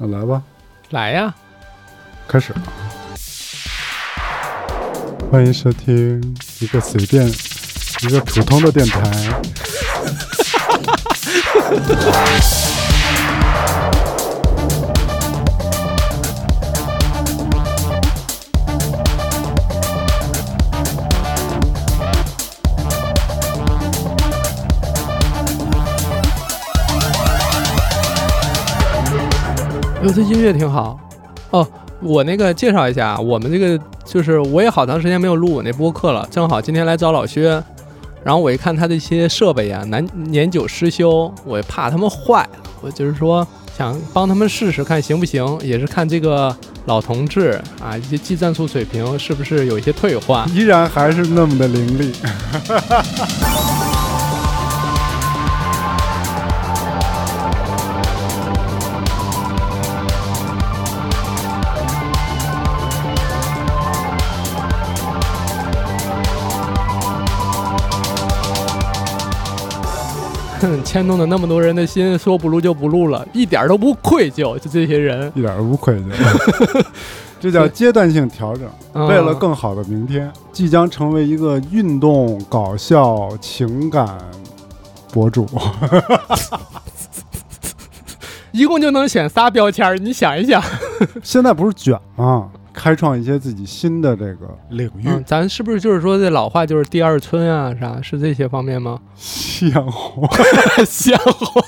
[0.00, 0.40] 那来吧，
[0.90, 1.34] 来呀！
[2.28, 2.54] 开始。
[5.28, 7.28] 欢迎收听一个随便、
[8.02, 9.00] 一个普通的电台。
[30.02, 30.98] 哟，这音乐挺好
[31.50, 31.66] 哦。
[32.00, 37.60] 我那个介绍一下，我们这个就是我也好长时间没有录我那播客了，正好今天来找老薛，
[38.22, 42.48] 然后我一看他的一些设备呀，年年久失修，我也怕他们坏，
[42.80, 43.44] 我就是说
[43.76, 52.12] 想帮他们试试看行不行，也是看这个老同志啊，一些技战术水平是不是有一些退化，依然还是那么的凌厉。
[70.88, 74.58] 牵动了那么多人的心，说不录就不录了，一点都不愧疚。
[74.58, 76.84] 就这些人，一点都不愧疚。
[77.38, 84.16] 这叫阶段性调整，为了更好的明天，即将成为一个运动、搞笑、情感
[85.12, 85.46] 博主。
[88.52, 90.62] 一共就能选仨标签，你想一想。
[91.22, 92.48] 现在不是卷吗？
[92.78, 97.74] 开创一些自己新的这个领域，咱是不是就是说这老话就是第二春啊？
[97.74, 99.00] 啥是这些方面吗？
[99.16, 100.28] 鲜活，
[100.86, 101.60] 鲜活，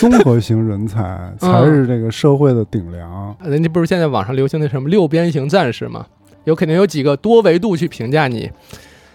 [0.00, 3.36] 综合型人才才是这个社会的顶梁。
[3.48, 6.04] 人家不是现在网上流行的什么六边形战士吗？
[6.44, 8.50] 有肯定有几个多维度去评价你，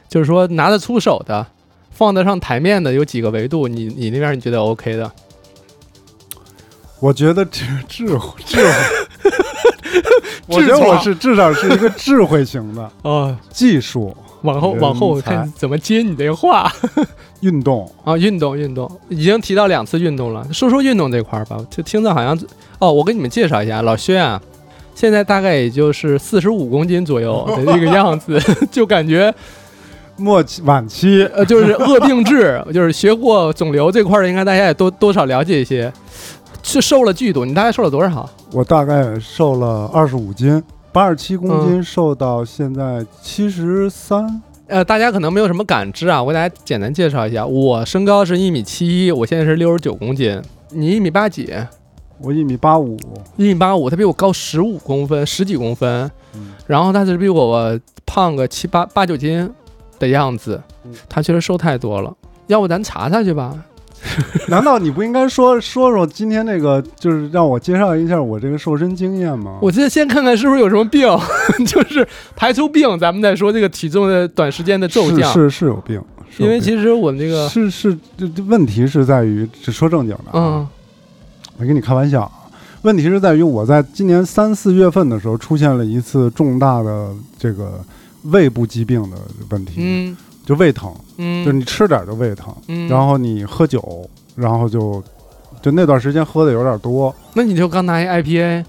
[0.07, 1.45] 就是说拿得出手的，
[1.91, 5.11] 放得上台面的有几个维度，你你那边你觉得 OK 的？
[7.01, 8.71] 我觉得这智慧智慧。
[10.47, 14.15] 我觉得我是至少是一个智慧型的 啊，技术。
[14.41, 16.71] 往后往后看怎么接你这话。
[17.41, 20.47] 运动啊，运动运动，已经提到两次运动了。
[20.53, 22.37] 说说运动这块儿吧，就听着好像
[22.79, 24.39] 哦，我给你们介绍一下，老薛啊，
[24.93, 28.39] 现在大概也就是四十五公斤左右的这个样子，
[28.71, 29.33] 就感觉
[30.17, 35.91] 末期晚期，呃，就是恶病治，就是学过肿瘤这块儿，应该大家也多多少了解一些。
[36.67, 38.27] 是瘦了巨多，你大概瘦了多少？
[38.51, 40.61] 我大概瘦了二十五斤，
[40.91, 44.41] 八十七公斤瘦到现在七十三。
[44.65, 50.41] 呃，大家可能没有什么感知啊，我给大家简单介绍一下，我身高是一米七一，我现在是六十九公斤。
[50.71, 51.53] 你一米八几？
[52.19, 52.97] 我一米八五，
[53.37, 56.09] 一米八五，他比我高十五公分，十几公分。
[56.65, 59.47] 然后他是比我胖个七八八九斤
[59.99, 60.59] 的样子，
[61.07, 62.11] 他确实瘦太多了。
[62.47, 63.55] 要不咱查查去吧。
[64.47, 69.57] 难道你不应该说说说今天那个，就是让我介绍一下我这个瘦身经验吗？
[69.61, 71.07] 我先先看看是不是有什么病，
[71.65, 75.31] 就是排除病，咱们再说这个体重的短时间的骤降。
[75.33, 76.01] 是是有病，
[76.37, 80.67] 因为其实我们这个是是这问题是在于，这说正经的，嗯，
[81.57, 82.31] 我跟你开玩笑，
[82.83, 87.83] 问题是在于我在今年三四月份的时候出现了一次重大的这个
[88.25, 89.17] 胃部疾病的
[89.49, 90.17] 问题，嗯。
[90.45, 95.03] 就胃疼，嗯，就你吃点就胃疼，嗯，然后你喝酒，然后就，
[95.61, 97.13] 就那段时间喝的有点多。
[97.33, 98.63] 那你就刚拿一 IPA，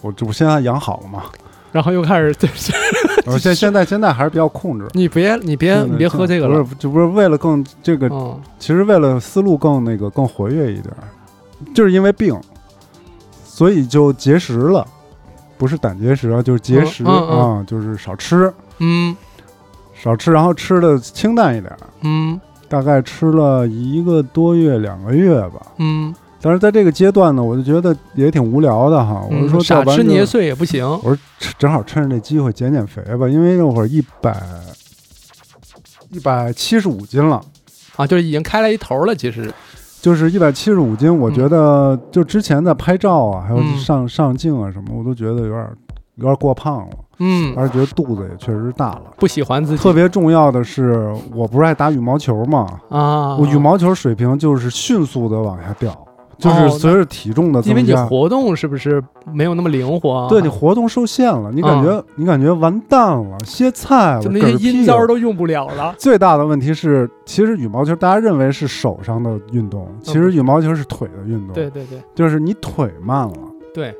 [0.00, 1.24] 我这不现在养好了吗？
[1.72, 2.34] 然后又开始，
[3.26, 4.86] 我现现在现在还是比较控制。
[4.92, 8.08] 你别你别你别喝这个了，不是就不是为了更这个，
[8.58, 10.94] 其实为了思路更那个更活跃一点，
[11.74, 12.38] 就是因为病，
[13.44, 14.86] 所以就节食了，
[15.58, 19.16] 不是胆结石啊，就是节食啊，就是少吃，嗯。
[20.02, 21.72] 少吃，然后吃的清淡一点。
[22.00, 25.64] 嗯，大概吃了一个多月、两个月吧。
[25.78, 29.24] 嗯，但是在这个阶段呢，我就觉得也挺无聊的哈。
[29.30, 30.84] 我就说少吃捏碎也不行。
[30.84, 31.18] 我说
[31.56, 34.36] 正好趁着这机会减减肥吧，因为那会儿一百
[36.10, 37.40] 一百七十五斤了
[37.94, 39.14] 啊，就是已经开了一头了。
[39.14, 39.54] 其实
[40.00, 45.68] 就是一百七十五斤，我觉得就之前在拍照啊，还有上上镜啊什么，我都觉得有点
[46.22, 46.90] 有点过胖了。
[47.18, 49.82] 嗯，而且觉得肚子也确实大了，不喜欢自己。
[49.82, 52.66] 特别重要的是，我不是爱打羽毛球嘛？
[52.88, 55.96] 啊，我羽毛球水平就是迅速的往下掉，
[56.38, 59.00] 就是随着体重的增加，因为你活动是不是
[59.32, 60.26] 没有那么灵活？
[60.28, 65.94] 对你活动受限了，你感觉你感觉完蛋了，歇菜了，就那些阴招都用不了了。
[65.96, 71.54] 最大的问题是，其实羽毛球大家认为是手上的运动，其实羽毛球是腿的运动。
[71.54, 73.34] 对对对，就是你腿慢了，
[73.72, 73.94] 对，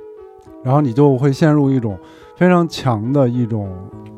[0.65, 1.99] 然后你就会陷入一种。
[2.35, 3.71] 非常强的一种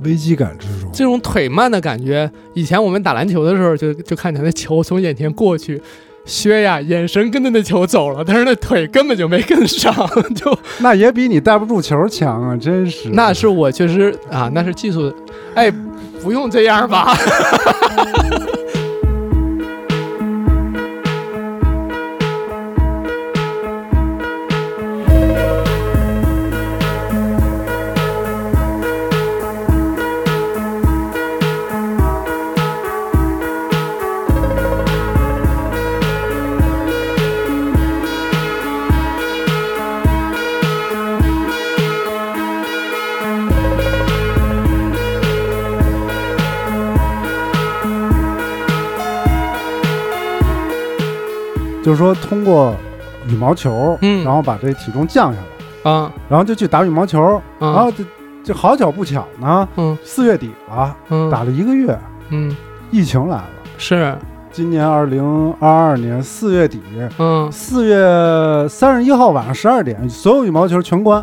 [0.03, 5.83] 危机感之中，这种腿慢的感觉，以前我们打篮球的时候，就就看见那球从眼前过去，
[6.25, 9.93] 薛呀，眼神跟着那球走了，但是那腿根本就没跟上，
[10.35, 12.57] 就那也比你带不住球强啊！
[12.57, 15.13] 真是，那是我确实啊，那是技术，
[15.55, 15.71] 哎，
[16.23, 17.15] 不用这样吧。
[51.85, 52.75] 就是说，通过
[53.29, 55.39] 羽毛球，嗯，然后把这体重降下
[55.85, 58.03] 来，啊，然后就去打羽毛球，然后就
[58.43, 61.99] 就好巧不巧呢，嗯，四月底了，嗯，打了一个月，
[62.31, 62.57] 嗯，
[62.91, 63.45] 疫情来了，
[63.77, 64.17] 是。
[64.51, 66.81] 今年二零二二年四月底，
[67.19, 71.23] 嗯，四月三十一号晚上十二点，所有羽毛球全关，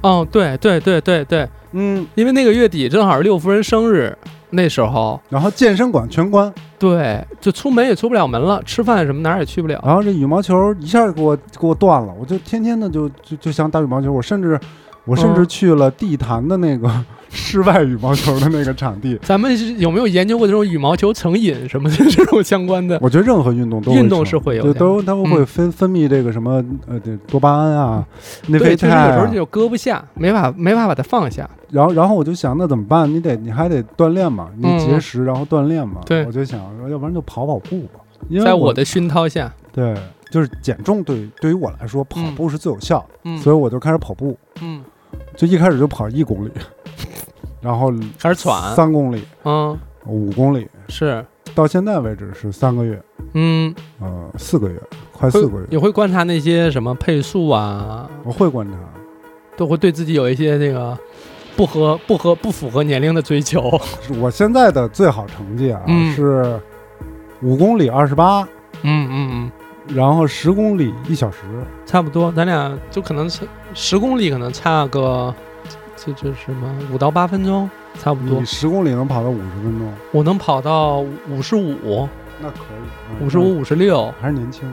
[0.00, 4.16] 哦，对对对对对，嗯，因为那个月底正好是六夫人生日。
[4.50, 9.80] 那时候，然后健身馆全关，对，就出门也出不了门了，吃饭什么哪儿也去不了。
[9.84, 14.58] 然后这羽毛球一下给我给我断了，我就天天的就就就想打羽毛球，我甚至
[15.08, 16.88] 我甚至去了地坛的那个。
[17.30, 22.98] 室外羽毛球的那个场地，咱们有没有研究过这种羽毛球成瘾什么的这种相关的？
[23.02, 28.06] 我觉得任何运动都运动是会有，都他们会分分泌这个什么呃多巴胺啊，
[28.46, 28.88] 内啡肽。
[29.08, 31.46] 有时候就搁不下，没法没法把它放下。
[31.70, 33.06] 然后然后我就想，那怎么办？
[33.12, 36.00] 你得你还得锻炼嘛，你节食然后锻炼嘛。
[36.06, 36.58] 对，我就想，
[36.90, 38.00] 要不然就跑跑步吧。
[38.42, 39.94] 在我的熏陶下，对，
[40.30, 44.34] 就是减重对对于我来说，跑步是最有效的，所以我就开始跑步。
[44.62, 44.82] 嗯，
[45.38, 46.50] 就一开始就跑一公里。
[47.60, 49.76] 然后开始喘，三公里，嗯，
[50.06, 51.24] 五公里，是
[51.56, 53.02] 到现在为止是三个月，
[53.34, 54.80] 嗯，呃，四个月，
[55.12, 55.66] 快四个月。
[55.68, 58.08] 你会观察那些什么配速啊？
[58.22, 58.78] 我会观察，
[59.56, 60.96] 都会对自己有一些那个
[61.56, 63.68] 不合、不合、不符合年龄的追求。
[64.20, 65.82] 我现在的最好成绩啊
[66.14, 66.60] 是
[67.42, 68.42] 五公里二十八，
[68.82, 69.52] 嗯嗯嗯，
[69.88, 71.38] 然后十公里一小时，
[71.86, 73.44] 差不多，咱俩就可能差
[73.74, 75.34] 十公里可能差个。
[76.00, 77.68] 这这什么五到八分钟，
[78.00, 78.38] 差不多。
[78.38, 79.92] 你十公里能跑到五十分钟？
[80.12, 82.08] 我能跑到五十五。
[82.40, 83.24] 那可以。
[83.24, 84.72] 五十五、五十六，还是年轻。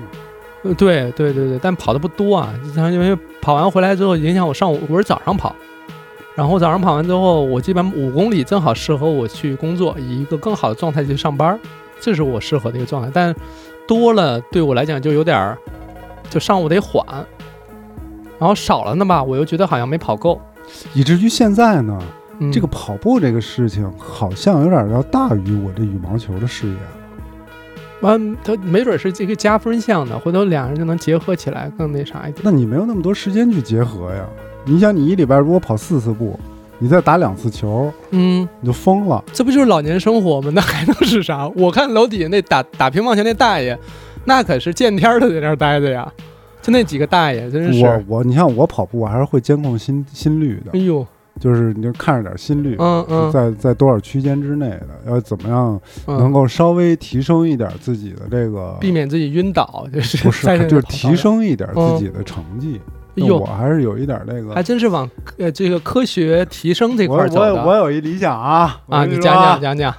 [0.61, 2.53] 呃，对对对对，但跑的不多啊。
[2.75, 5.55] 因为跑完回来之后，影响我上午，我是早上跑。
[6.35, 11.59] 然后早上跑完之后，我基本五公里正好适合我去工作，以一个更好的状态去上班，
[11.99, 13.09] 这是我适合的一个状态。
[13.11, 13.35] 但
[13.87, 15.57] 多了对我来讲就有点儿，
[16.29, 17.05] 就上午得缓。
[18.37, 20.41] 然后少了呢吧，我又觉得好像没跑够。
[20.93, 21.97] 以至于现在呢，
[22.51, 26.75] 这个跑步这个事情好像有点要大于我这羽毛球的事业。
[28.01, 32.41] 完，他没准是这个加分项的，回头两人就能结合起来，更那啥一点。
[32.43, 34.25] 那你没有那么多时间去结合呀？
[34.65, 36.37] 你想，你一礼拜如果跑四次步，
[36.79, 39.23] 你再打两次球，嗯，你就疯了。
[39.31, 40.51] 这不就是老年生活吗？
[40.53, 41.47] 那还能是啥？
[41.55, 43.77] 我看楼底下那打打乒乓球那大爷，
[44.25, 46.11] 那可是见天都在那儿待着呀。
[46.61, 50.71] 就那几个大爷，真是我我，你像我跑步，我还是会监控心心率的。
[50.73, 51.05] 哎呦，
[51.39, 62.81] 就是你就看着点心率，嗯嗯，在在多少区间之内的，要怎么样能够稍微提升一点自己的这个，避免自己晕倒，就是不是，就是提升一点自己的成绩。
[62.83, 67.55] 哎呦，我还是有一点那个，还真是往呃这个科学提升这块走的。
[67.55, 69.93] 我我有一理想啊啊，你讲讲讲讲。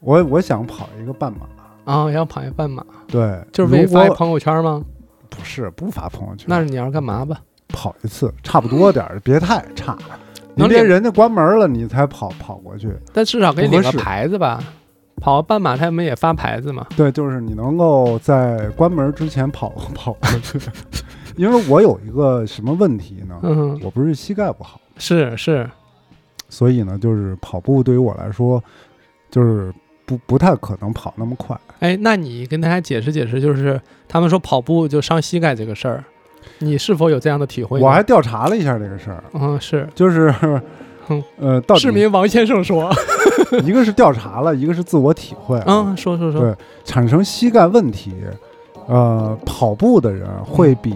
[0.00, 4.82] 我我想跑一个半马啊，要跑一个半马，对，就是为发朋友圈吗？
[5.30, 7.36] 不是不发朋友圈，那是你要干嘛吧？
[7.68, 9.96] 跑一次差不多点儿， 别太差。
[10.54, 12.92] 你别人家关门了，你才跑跑过去。
[13.12, 14.62] 但至少可以领个牌子吧？
[15.20, 16.84] 跑半马他们也发牌子嘛？
[16.96, 20.58] 对，就是你能够在关门之前跑 跑过去。
[21.36, 23.38] 因为我有一个什么问题呢？
[23.42, 25.68] 嗯，我不是膝盖不好，是是，
[26.48, 28.62] 所以呢，就是跑步对于我来说，
[29.30, 29.72] 就是。
[30.04, 31.58] 不不太可能跑那么快。
[31.78, 36.04] 哎，那你跟大家解释解释，就是他们说跑步就伤膝盖这个事儿，
[36.58, 37.80] 你是否有这样的体会？
[37.80, 39.22] 我还调查了一下这个事儿。
[39.32, 40.34] 嗯，是，就是，
[41.38, 42.90] 呃，市民王先生说，
[43.62, 45.56] 一个是调查了，一个是自我体会。
[45.66, 46.40] 嗯，说说说。
[46.40, 48.12] 对，产生膝盖问题，
[48.88, 50.94] 呃，跑步的人会比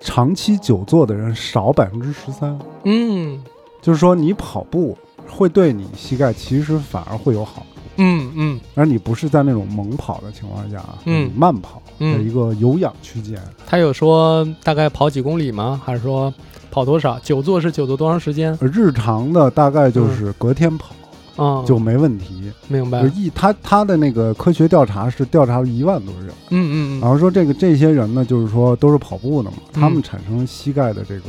[0.00, 2.58] 长期久坐的人少百分之十三。
[2.84, 3.42] 嗯，
[3.80, 4.96] 就是说你跑步
[5.28, 7.66] 会对你膝盖其实反而会有好处。
[7.98, 13.40] 嗯嗯，而你不是在那种猛跑的情况下，嗯，慢跑的一个有氧区间。
[13.66, 15.80] 他有说大概跑几公里吗？
[15.82, 16.32] 还是说
[16.70, 17.18] 跑多少？
[17.20, 18.56] 久坐是久坐多长时间？
[18.60, 20.94] 日常的大概就是隔天跑，
[21.66, 22.50] 就没问题。
[22.68, 23.02] 明白。
[23.14, 31.24] 一他他的那个科学调查是调查了一万多人，嗯嗯，然后说这个这些人呢，就是说都是跑步的嘛，他们产生膝盖的这个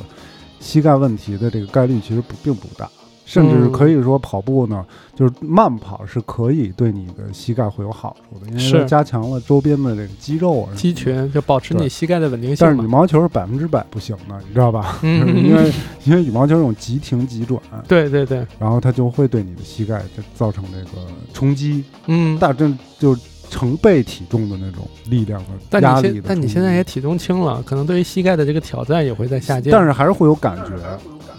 [0.60, 2.90] 膝盖问题的这个概率其实不并不大。
[3.28, 12.58] 甚至可以说跑步呢，就是慢跑是可以对你的膝盖会有好处的，因为加强了周边的这个肌肉啊、肌群，就保持你膝盖的稳定性。
[12.66, 14.98] 但是羽毛球是百分之百不行的，你知道吧？
[15.02, 15.72] 嗯，因为
[16.06, 23.14] 因为羽毛球这种急停急转，对对对，然后它就会对你的膝盖就造成这个冲击，嗯，大正就
[23.50, 26.28] 成倍体重的那种力量的压力的。
[26.30, 29.70] 但你现在也体重轻了，可能对于膝盖的这个挑战也会在下降。
[29.70, 30.72] 但是还是会有感觉，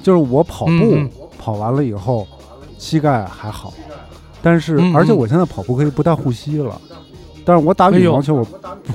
[0.03, 0.99] 就是我跑步
[1.39, 2.27] 跑完了以后。
[2.81, 3.75] 膝盖还好，
[4.41, 6.81] 但是而且我现在跑步可以不带护膝了，
[7.45, 8.47] 但是我打羽毛球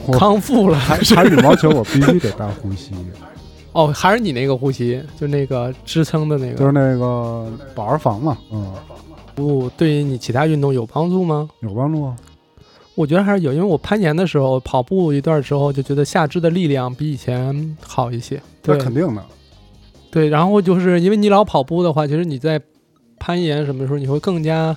[0.07, 2.93] 我康复了，还打羽毛球我必须得带护膝。
[3.73, 8.37] 哦，还是你那个护膝，就那个支撑的那个，就是那个保儿防嘛。
[8.53, 8.73] 嗯，
[9.35, 11.49] 不，对于你其他运动有帮助吗？
[11.59, 12.15] 有帮助啊，
[12.95, 18.41] 我觉得还是有，因为我攀岩的时候跑步一段时候就觉得下肢的力量比以前好一些。
[18.63, 19.21] 那肯定的。
[20.13, 22.61] 对，然后就是因为你老跑步的话，其实你在。
[23.19, 24.75] 攀岩什么时候你会更加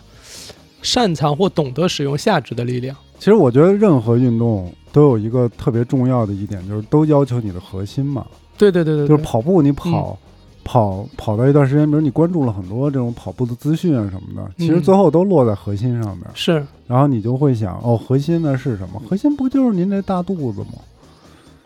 [0.80, 2.96] 擅长或懂得使用下肢的力量？
[3.18, 8.24] 其实我觉得任何运动都有一个特别重要的一点，就是都要求你的核心嘛。
[8.56, 10.16] 对对对对，就是跑步，你跑
[10.62, 16.24] 跑跑到一段时间，比如你关注了很多这种跑步的资讯啊什么的，其实最后都落在核心上面。
[16.34, 19.02] 是，然后你就会想，哦，核心呢是什么？
[19.08, 20.68] 核心不就是您这大肚子吗？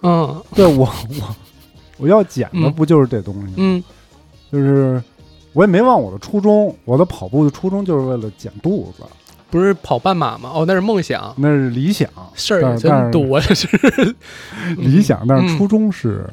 [0.03, 1.37] 嗯，对我我
[2.01, 3.55] 我要减的不就是这东西？
[3.57, 3.83] 嗯，
[4.51, 5.03] 就是。
[5.53, 9.03] 我也没忘我的初衷，我的跑步的初衷就是为了减肚子，
[9.51, 10.49] 不是跑半马吗？
[10.55, 13.67] 哦，那是梦想，那是理想，事儿真多，是
[14.77, 16.25] 理想，但是初衷是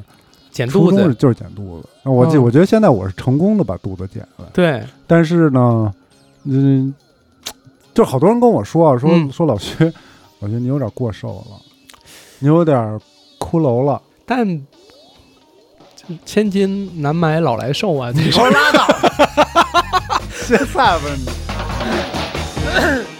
[0.52, 1.88] 减肚子，就是减肚子。
[2.04, 4.84] 那我记，我觉得现在我是成功的把肚子减了，对。
[5.04, 5.92] 但是呢，
[6.44, 6.94] 嗯，
[7.92, 9.92] 就好多人跟我说啊，说说老薛，
[10.38, 11.60] 老薛你有点过瘦了，
[12.38, 12.78] 你有点
[13.40, 14.64] 骷髅了，但。
[16.24, 18.10] 千金难买老来瘦啊！
[18.14, 18.86] 你说拉倒，
[20.32, 21.26] 歇菜吧你。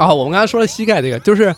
[0.00, 1.54] 啊，我们刚才说了膝盖这个，就是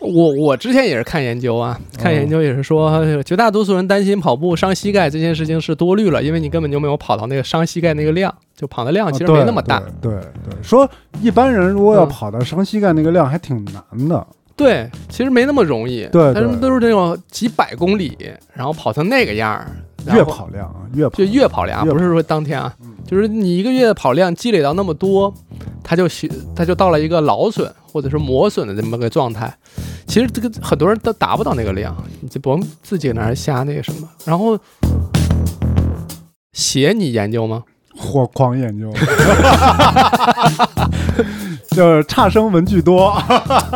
[0.00, 9.80] 我我之前也是看研究啊，看研究也是说，绝大多数人担心跑步伤膝盖这件事情是多虑了，因为你根本就没有跑到那个伤膝盖那个量，就跑的量其实没那么大。
[10.02, 10.14] 对
[10.44, 10.90] 对，说
[11.22, 14.26] 一般人如果要跑到伤膝盖那个量，还挺难的。
[14.56, 16.08] 对，其实没那么容易。
[16.10, 18.18] 对，他们都是那种几百公里，
[18.52, 19.70] 然后跑成那个样儿。
[20.12, 22.74] 月跑量啊，月就月跑量，不是说当天啊，
[23.06, 25.32] 就是你一个月的跑量积累到那么多，
[25.82, 29.52] 它就学，它就到了一个劳损或者是磨损的这么个状态。
[30.06, 34.08] 其实这个很多人都达不到那个量，你就不用自己那儿瞎那个什么。
[34.24, 34.58] 然后
[36.52, 37.64] 鞋你研究吗？
[37.98, 38.92] 火狂研究，
[41.76, 43.14] 就是差生文具多，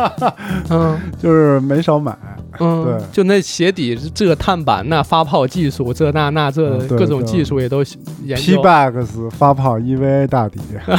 [0.71, 2.17] 嗯，就是没少买。
[2.59, 7.83] 嗯，对，就那鞋底这碳板那发泡技术，这那那这各种技术也都
[8.23, 8.43] 研究。
[8.43, 10.59] P Bags 发泡 EVA 大底，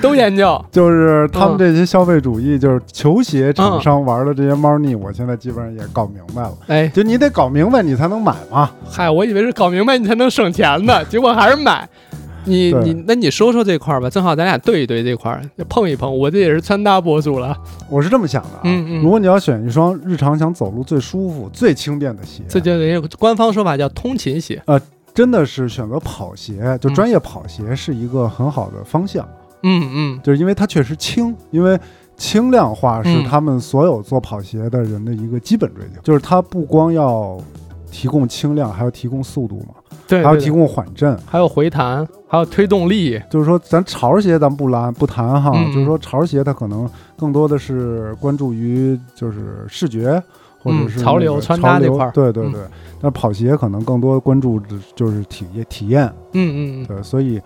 [0.00, 0.64] 都研究。
[0.70, 6.52] 就是他们这些消费主义，就是球鞋厂商玩的这些猫腻，我现在基本上也搞明白了。
[6.68, 8.70] 哎，就你得搞明白，你才能买嘛。
[8.88, 11.88] 嗨，我以为是搞明白你才能省钱呢，结果还是买。
[12.48, 16.18] 你你那你说说这块儿吧，正好咱俩对一对这块儿，碰一碰。
[16.18, 17.56] 我这也是穿搭博主了，
[17.88, 18.60] 我是这么想的啊。
[18.64, 19.02] 嗯嗯。
[19.02, 24.62] 如果你要选一双日常想走路最舒服、最轻便的鞋，这叫人家官方说法叫通勤鞋。
[24.66, 24.80] 呃，
[25.14, 29.28] 真的是选择跑鞋，就专业跑鞋是一个很好的方向。
[29.62, 30.20] 嗯嗯。
[30.22, 31.78] 就是因为它确实轻，因为
[32.16, 37.38] 轻量化是他们所有做跑鞋的人的一个基本追求，就是它不光要
[37.90, 39.74] 提供轻量，还要提供速度嘛，
[40.06, 43.20] 对，还要提供缓震，还有回弹，还有推动力。
[43.30, 50.22] 就是说，咱潮儿鞋咱不拉不谈哈，就是说潮儿鞋它可能更多的是关注于就是视觉。
[50.60, 52.60] 或者是潮流穿搭那块儿，对对对。
[53.00, 56.84] 那跑鞋可能更多关注的就是体验体验，嗯嗯嗯。
[56.84, 57.40] 对，所以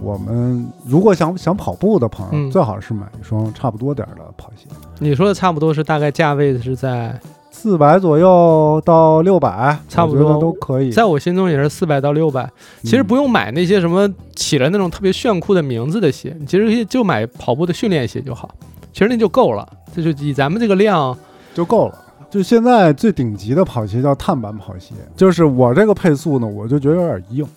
[0.00, 4.66] 我们如果想想跑步的朋友，最好是买一双差不多点儿的跑鞋。
[4.98, 7.20] 你说的差不多是大概价位是在
[7.64, 10.92] 四百左右到六百，差不多都可以。
[10.92, 12.46] 在我心中也是四百到六百。
[12.82, 14.06] 其实不用买那些什么
[14.36, 18.54] 起了那种特别炫酷的名字的鞋，其实就买跑步的训练鞋就好，
[18.92, 19.66] 其实那就够了。
[19.96, 21.16] 这就以咱们这个量
[21.54, 21.98] 就够了。
[22.28, 27.48] 就现在最顶级的跑鞋叫碳板跑鞋，就是我这个配速呢，我就觉得有点硬。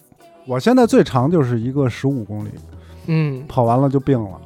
[0.45, 2.49] 我现在最长就是一个十五公里，
[3.07, 4.39] 嗯，跑完了就病了。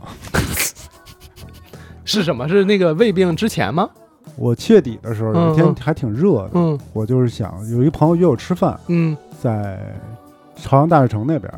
[2.04, 2.50] 是什么？
[2.50, 3.88] 是那个胃病之前吗？
[4.36, 9.80] 我七月底的时候有一天还挺热的，嗯，我就是想有一朋友约我吃饭，嗯，在
[10.56, 11.52] 朝阳大悦城那边。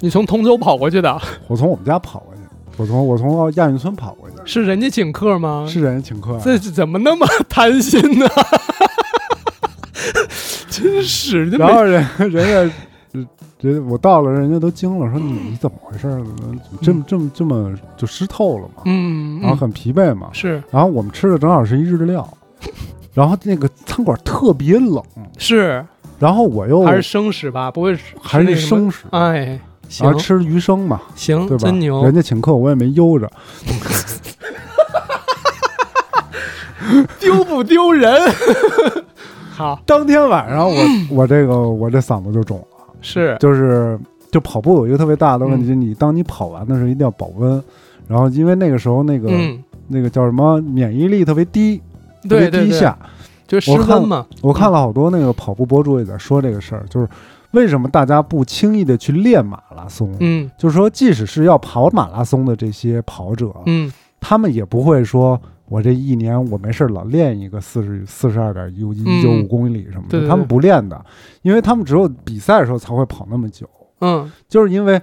[0.00, 1.20] 你从通州跑过去的？
[1.48, 2.40] 我从我们家跑过去。
[2.76, 5.66] 我从我从亚运村跑过去，是人家请客吗？
[5.68, 8.26] 是人家请客，这怎么那么贪心呢？
[10.70, 12.74] 真是，然后人人家
[13.60, 16.02] 人我到了，人家都惊了，说你你怎么回事？
[16.02, 18.82] 怎么这么这么这么就湿透了嘛？
[18.86, 20.28] 嗯，然后很疲惫嘛。
[20.32, 22.26] 是，然后我们吃的正好是一日料，
[23.14, 25.02] 然后那个餐馆特别冷，
[25.38, 25.84] 是，
[26.18, 29.58] 然后我又还是生食吧，不会还是生食，哎。
[30.02, 31.64] 然后吃鱼生嘛，行，对吧？
[31.64, 32.04] 真牛！
[32.04, 33.26] 人家请客，我也没悠着，
[37.18, 38.12] 丢不丢人？
[39.50, 40.76] 好，当天晚上我
[41.10, 43.98] 我这个我这嗓子就肿了，是，就是
[44.30, 47.62] 就跑步有一个特别大的问题，你当你跑完的时候一定要保温，
[48.06, 49.30] 然后因为那个时候那个
[49.88, 51.80] 那个叫什么免疫力特别低，
[52.28, 52.98] 特别低下，
[53.46, 54.26] 就失温嘛。
[54.42, 57.08] 我看了好多那个跑步博主也在说这个事儿，就是。
[57.52, 60.14] 为什么大家不轻易的去练马拉松？
[60.20, 63.90] 嗯，就是说，即使是要跑马拉松的这些跑者，嗯，
[64.20, 71.04] 他们也不会说，我这一年我没事老练一个四十四十二点一一九五公里什么的，他们不练的，
[71.42, 73.68] 因为他们只有比赛的时候才会跑那么久。
[74.00, 75.00] 嗯，就是因为。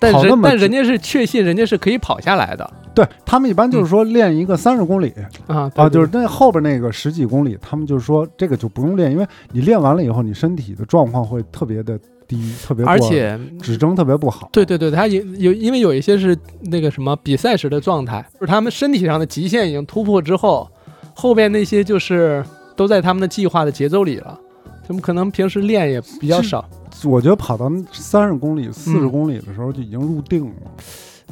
[0.00, 5.12] 但人但人家是确信人家是可以跑下来的，对他们一般就是说练一个三十公里
[5.48, 14.48] 啊啊，就是那后边那个十几公里，他们就是说这个就不用练，因为你练完了以后，你身体的状况会特别的低，特别而且指征特别不好。
[14.52, 20.70] 对对对，他有有因为有一些是那个什么比赛时的状态，就是他们身体上的极限已经突破之后，
[21.14, 22.44] 后边那些就是
[22.76, 24.38] 都在他们的计划的节奏里了，
[24.86, 26.64] 他们可能平时练也比较少？
[27.04, 30.52] 我觉得跑到三十公里、四十公里的时候就已经入定了，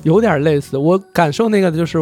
[0.05, 0.79] 有点类似。
[0.79, 1.99] 我感受那个就是，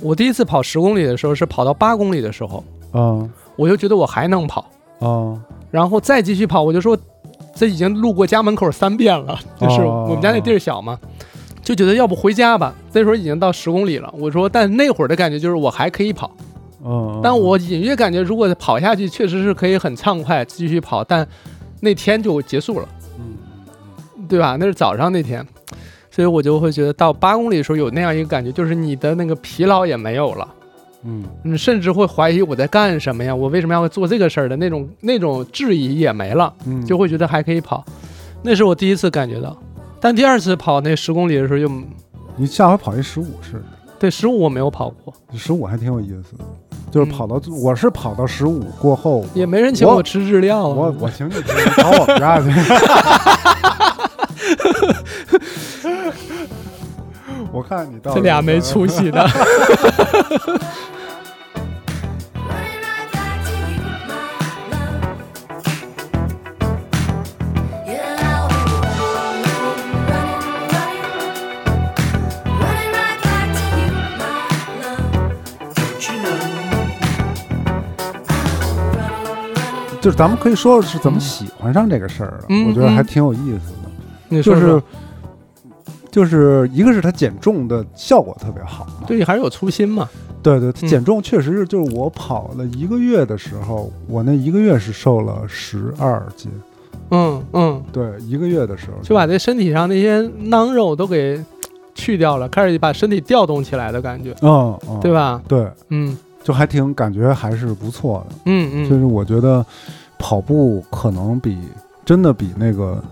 [0.00, 3.22] 我第一次跑十公里的时候是跑到八公里的时候，啊，
[3.54, 5.38] 我就觉得我还能跑，啊，
[5.74, 6.96] 然后再继续跑，我就说
[7.52, 10.96] 这已经路过家门口三遍了，就是我们家那地儿小嘛，
[11.64, 12.72] 就觉得要不回家吧。
[12.92, 16.30] 那时候已经到十公里了，我说，但那会儿的感觉就是我还可以跑，
[16.84, 21.26] 嗯，但我隐约感觉如果跑下去确实是可以很畅快继续跑，但
[21.80, 22.88] 那天就结束了。
[23.18, 23.34] 嗯
[24.28, 24.56] 对吧？
[24.60, 25.44] 那是早上那天，
[26.08, 30.48] 所以我就会觉得到八公里的时候有那样一个感觉，就是你的那个疲劳也没有了，
[31.04, 33.34] 嗯，你甚至会怀疑我在干什么呀？
[33.34, 37.84] 我为什么要做这个事儿的那种那种质疑也没了，嗯，就会觉得还可以跑。
[38.42, 39.56] 那是我第一次感觉到，
[40.00, 41.70] 但第二次跑那十公里的时候就，
[42.36, 43.62] 你下回跑一十五试试。
[43.98, 46.44] 对，十五我没有跑过，十五还挺有意思的，
[46.90, 51.42] 就是跑到我是跑到十五过后也没人请我吃日料，我我请你吃，
[51.80, 52.48] 跑我们家去。
[57.52, 59.26] 我看你到这俩没出息的。
[80.04, 84.42] 就是咱们可以说是怎么喜欢上这个事儿的，我觉得还挺有意思的。
[84.42, 84.82] 就是。
[86.10, 90.08] 就是一个是它减重的效果特别好，对，还是有初心嘛。
[90.44, 96.48] 对对，减重确实是，就是我跑了一个月的时候，我那一个月是瘦了十二斤。
[97.10, 101.44] 嗯嗯，对，一个月的时候就把这身体上那些囊肉都给
[101.96, 104.36] 去掉了，开始把身体调动起来的感觉。
[104.42, 105.42] 嗯嗯，对吧？
[105.48, 108.36] 对，嗯，就还挺感觉还是不错的。
[108.44, 109.66] 嗯嗯，就是我觉得
[110.16, 111.58] 跑步可能比
[112.04, 113.02] 真的比那个。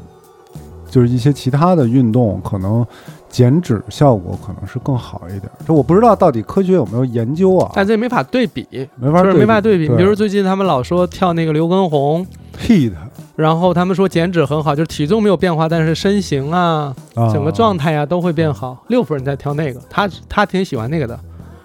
[0.89, 2.87] 就是一些其他的运动，可能
[3.31, 5.51] 减脂效果可能是更好一点。
[5.67, 7.73] 这我不知道到底科学有没有研究啊？
[7.75, 8.67] 但这没法对比，
[8.97, 9.89] 没法就是没法对比。
[9.97, 12.27] 比如最近他们老说跳那个刘畊宏
[12.61, 12.93] ，，hit，
[13.37, 16.95] 然后他们说减脂很好，就是体重没有变化，但是身形啊，
[17.33, 18.85] 整个状态呀都会变好。
[18.89, 21.19] 六夫人在跳那个，他他挺喜欢那个的，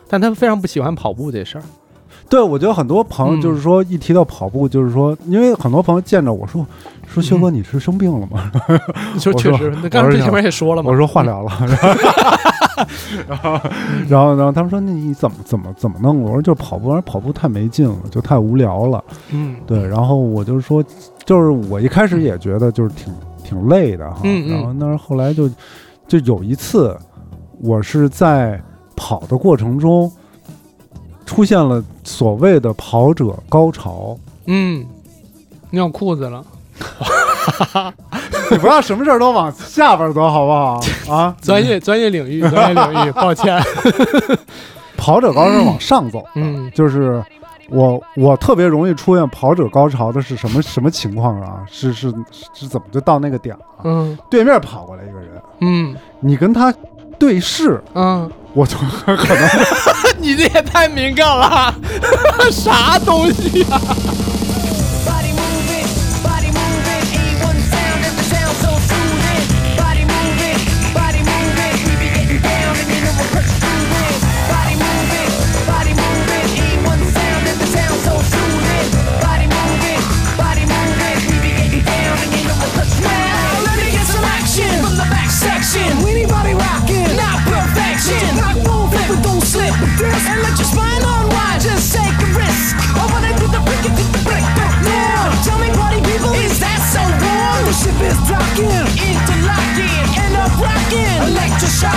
[0.07, 1.63] 但他非常不喜欢跑步这事儿。
[2.29, 6.65] 对，我觉得很多朋友就是说，一提到跑步，就是说，因为很多朋友见着我说，
[7.07, 8.51] 说修哥你是生病了吗？
[9.17, 11.51] 说确实，那刚才前面也说了嘛，我说化疗了。
[13.27, 13.59] 然后，
[14.07, 16.21] 然后，然后他们说，那你怎么怎么怎么弄？
[16.21, 19.03] 我说就是跑步，跑步太没劲了，就太无聊了。
[19.31, 19.87] 嗯，对。
[19.87, 20.83] 然后我就是说，
[21.25, 23.11] 就是我一开始也觉得就是挺
[23.43, 24.19] 挺累的哈。
[24.25, 25.49] 嗯然后，但是后来就
[26.07, 26.95] 就有一次，
[27.61, 28.61] 我是在
[28.97, 30.11] 跑的过程中。
[31.25, 34.85] 出现了所谓的跑者高潮，嗯，
[35.71, 36.41] 尿裤子了，
[38.49, 40.79] 你不要什么事儿都往下边走，好不好？
[41.13, 43.61] 啊，专业专业领域， 专业领域，抱歉。
[44.95, 47.21] 跑者高潮往上走，嗯，就是
[47.69, 51.61] 我我特别容易出现跑者高潮的是什么什么情况啊？
[51.69, 52.09] 是是
[52.53, 53.65] 是怎么就到那个点了？
[53.83, 56.73] 嗯，对面跑过来一个人，嗯，你跟他
[57.19, 58.31] 对视，嗯。
[58.57, 58.75] 我就
[59.15, 59.47] 可能，
[60.17, 61.71] 你这也太敏感了，
[62.51, 63.79] 啥东西啊？
[101.83, 101.91] 呀？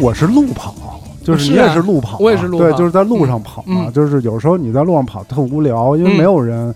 [0.00, 0.74] 我是路跑，
[1.24, 3.90] 就是你也是路跑，我也是路跑，对，就是在路上跑嘛。
[3.90, 6.72] 就是有时候你在路上跑特无聊，因为没有人，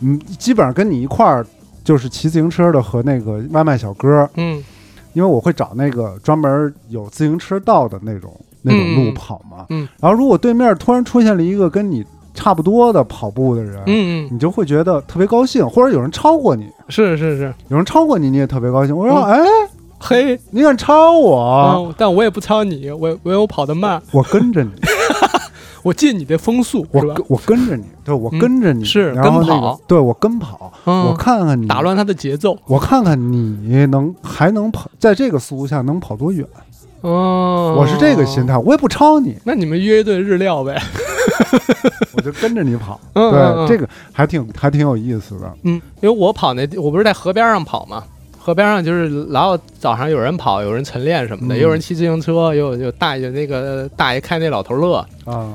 [0.00, 1.44] 嗯，基本上跟你一块儿
[1.82, 4.62] 就是骑自行车的和那个外卖小哥，嗯，
[5.12, 9.88] 因为我会找那个专门有自行车道的那种那种路跑嘛，嗯。
[10.00, 18.96] 然后如果对面突然出现了一个跟你差不多的跑步的人，嗯嗯，你就会觉得特别高兴，或者有人超过你，是是是，有人超过你，你也特别高兴。
[18.96, 19.38] 我说，哎。
[20.02, 21.94] 嘿，你敢超我？
[21.98, 24.70] 但我也不超你，我我有跑得慢，我跟着你，
[25.82, 36.46] 我借你的风速，我我跟着你，对我跟着你，是跟跑，对我跟跑，我看看你打乱他的节奏，我看看你能还能跑，在这个速度下能跑多远？
[37.00, 40.78] 哦，我是这个心态，我也不超你，那你们约一顿日料呗，
[42.12, 48.04] 我就跟着你跑， 对，这个还挺还挺有意思的，嗯，因为我跑那我不是在河边上跑嘛。
[48.42, 55.54] 河边上就是老有早上有人跑，有人晨练什么的，也有人骑自行车，有有大爷那个大爷开那老头乐啊。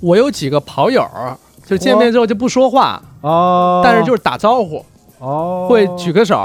[0.00, 1.06] 我有几个跑友，
[1.66, 4.84] 就见面之后就不说话哦，但是就是打招呼
[5.18, 6.38] 哦，会举个手。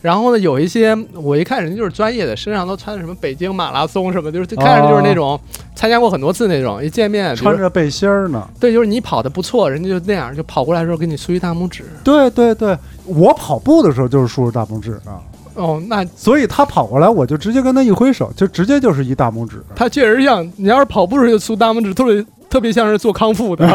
[0.00, 5.38] 然后呢，有一些我一看人家就是专业的，身上都穿什么北京马拉松什么，就是看着就是那种
[5.76, 6.82] 参加过很多次那种。
[6.82, 11.84] 一见面穿着背心儿呢，对，就是你跑的不错，人家就那样就跑过来的时候给你竖一大拇指。
[12.02, 15.22] 对对对，我跑步的时候就是竖着大拇指啊。
[15.54, 19.62] 哦，那所以他跑过来，我就直接跟他一挥手，就直接就是一大拇指。
[19.74, 23.66] 他确实像你要是跑步时候就竖大拇指，特别特别像是做康复的。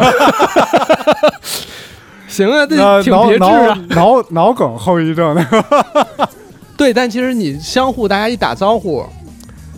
[2.27, 6.29] 行啊，这挺别致啊，脑脑梗后遗症那个。
[6.77, 9.03] 对，但其实你相互大家一打招呼，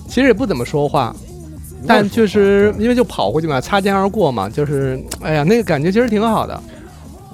[0.08, 1.16] 其实也不怎么说话，
[1.88, 6.60] 但就是因为就跑过去嘛，擦肩而过嘛，就是哎呀，那个感觉其实挺好的。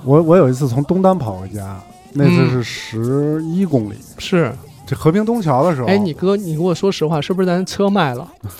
[0.04, 1.80] 我我有一次从东单跑回家，
[2.17, 4.51] 那次是十一公里，是
[4.88, 5.88] 这和平东桥的时候。
[5.88, 8.25] 哎，你哥，你跟我说实话，是不是咱车卖了？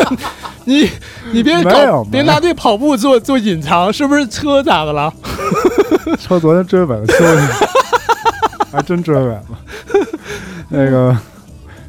[0.64, 0.88] 你
[1.32, 5.12] 你别搞，别拿这跑步做做隐藏，是不是车咋的了？
[6.20, 7.66] 车昨天追尾了，修一下，
[8.70, 9.44] 还真追尾了。
[10.68, 11.16] 那个，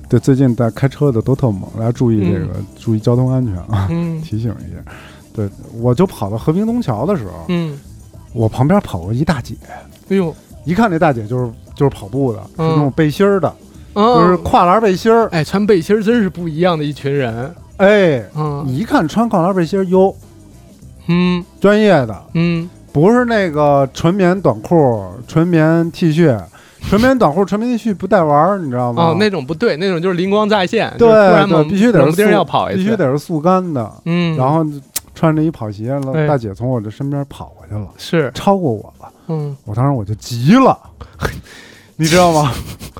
[0.07, 2.47] 对，最近在开车的都特猛，大家注意这个，
[2.79, 3.87] 注意交通安全啊！
[4.23, 4.81] 提醒一下。
[5.33, 7.77] 对，我就跑到和平东桥的时候，嗯，
[8.33, 9.55] 我旁边跑过一大姐，
[10.09, 13.53] 哎呦，一看那大姐就是就是跑步的，是那种背心儿的，
[13.95, 15.27] 就是跨栏背心儿。
[15.29, 17.53] 哎，穿背心儿真是不一样的一群人。
[17.77, 18.23] 哎，
[18.65, 20.15] 你一看穿跨栏背心儿，哟，
[21.07, 26.39] 嗯，专业的，嗯，不是那个纯棉短裤、纯棉 T 恤。
[26.89, 29.03] 纯棉短裤、纯棉 T 恤不带玩儿，你知道吗？
[29.03, 30.91] 哦，那种不对，那种就是灵光乍现。
[30.97, 33.89] 对对，必须得是速，要跑一必须得是速干的。
[34.05, 34.65] 嗯，然后
[35.13, 35.93] 穿着一跑鞋，
[36.27, 39.00] 大姐从我这身边跑过去了，是超过我了。
[39.31, 40.77] 嗯，我当时我就急了，
[41.95, 42.51] 你知道吗？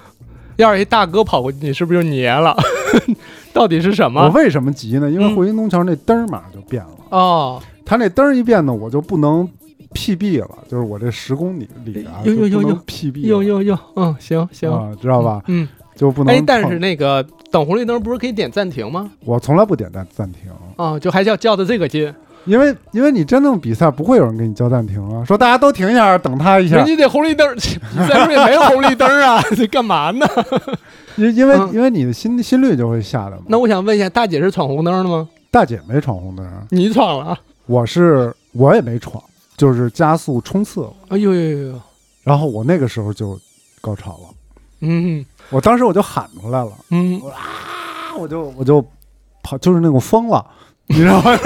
[0.58, 2.56] 要是一大哥跑过去，你是不是就黏了？
[3.54, 4.22] 到底是什么？
[4.24, 5.10] 我为什么急呢？
[5.10, 6.90] 因为回云东桥那灯马上就变了。
[7.10, 9.48] 哦，他那灯一变呢，我就不能
[9.94, 15.42] PB 了，就是我这十公里里啊，有有有有 PB，有有有，嗯，行行，啊，知道吧？
[15.48, 16.34] 嗯，就不能。
[16.34, 19.12] 哎，但是那个等红绿灯不是可以点暂停吗？
[19.26, 20.44] 我从来不点暂暂停。
[20.78, 22.14] 啊，就还叫叫的这个劲。
[22.46, 26.78] 因为因为你真正比赛不会有人给你叫暂停啊，说大家都停一下，等他一下。
[26.78, 27.60] 人家得红绿灯， 比
[28.08, 30.26] 赛也没红绿灯啊， 这干嘛呢？
[31.18, 33.44] 因因为因为你的心心率就会下来嘛。
[33.48, 35.28] 那我想问一下，大姐是闯红灯的吗？
[35.52, 37.38] 大姐没闯红灯，你闯了。
[37.68, 39.22] 我是我也没闯，
[39.58, 40.94] 就是加速冲刺了。
[41.10, 41.82] 哎呦呦呦！
[42.24, 43.38] 然后我那个时候就
[43.82, 44.30] 高潮了。
[44.82, 46.72] 嗯，我当时我就喊出来了。
[46.90, 48.84] 嗯啊，我就我就
[49.44, 50.44] 跑，就是那种疯了。
[50.88, 51.38] 你知道吗？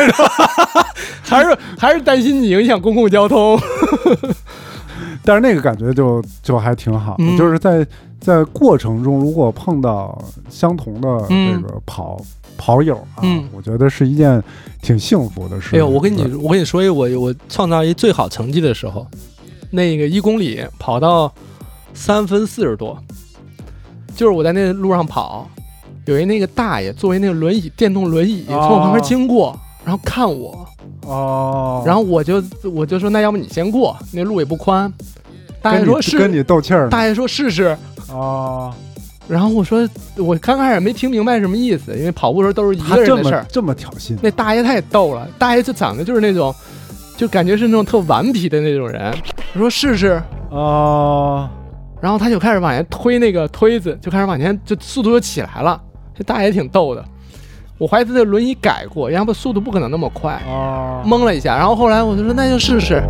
[1.24, 3.60] 还是还是担心你影响公共交通，
[5.24, 7.86] 但是那个感觉就就还挺好，就是在
[8.20, 10.20] 在过程中，如果碰到
[10.50, 12.20] 相同的这个跑
[12.58, 13.22] 跑友啊，
[13.52, 14.42] 我觉得是一件
[14.82, 15.76] 挺幸福的事。
[15.76, 19.06] 哎呦，我跟你我跟你说一，我我创造一最好成绩的时候，
[19.72, 21.32] 那个一公里跑到
[21.94, 22.98] 三分四十多，
[24.16, 25.50] 就是我在那路上跑。
[26.06, 30.68] 有一那个大爷，作为那个轮椅电动轮椅从我旁边经过，然后看我，
[31.02, 34.92] 哦，然后我就我就说那要不你先过，那路也不宽。
[35.62, 36.90] 大爷说是跟你斗气儿。
[36.90, 37.76] 大爷说试试。
[38.12, 38.72] 哦，
[39.28, 44.16] 然后我说我刚开始没听明白什么意思，因为跑步时候都是一个人的事儿，这么挑衅。
[44.22, 46.54] 那大爷太逗了，大爷就长得就是那种，
[47.18, 49.12] 就感觉是那种特顽皮的那种人。
[49.54, 50.22] 我说试试。
[50.52, 51.50] 哦，
[52.00, 55.82] 然后他就开始往前推那个推子，就开始往前，就速度就起来了。
[56.18, 57.04] 这大爷挺逗的，
[57.78, 60.42] 我怀疑他的轮椅改过，要不速度不可能那么快。
[60.48, 63.04] 哦，懵了一下，然后后来我就说那就试试。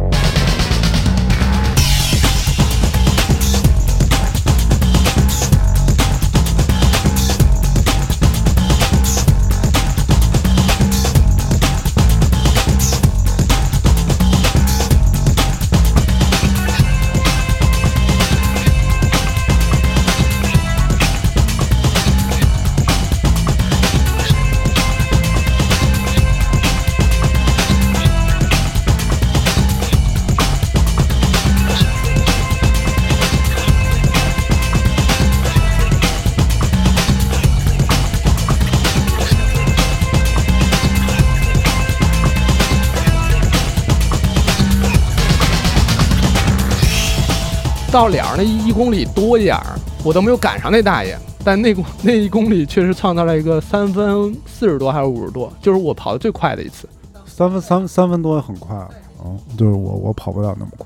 [47.96, 51.18] 到脸儿那一公里多一点儿，我都没有赶上那大爷。
[51.46, 56.90] 但那公 那一公里确实创造了一个三分四十多还是五十多，就是我跑的最快的一次。
[57.26, 58.76] 三分三三分多很快，
[59.24, 60.86] 嗯，就是我我跑不了那么快。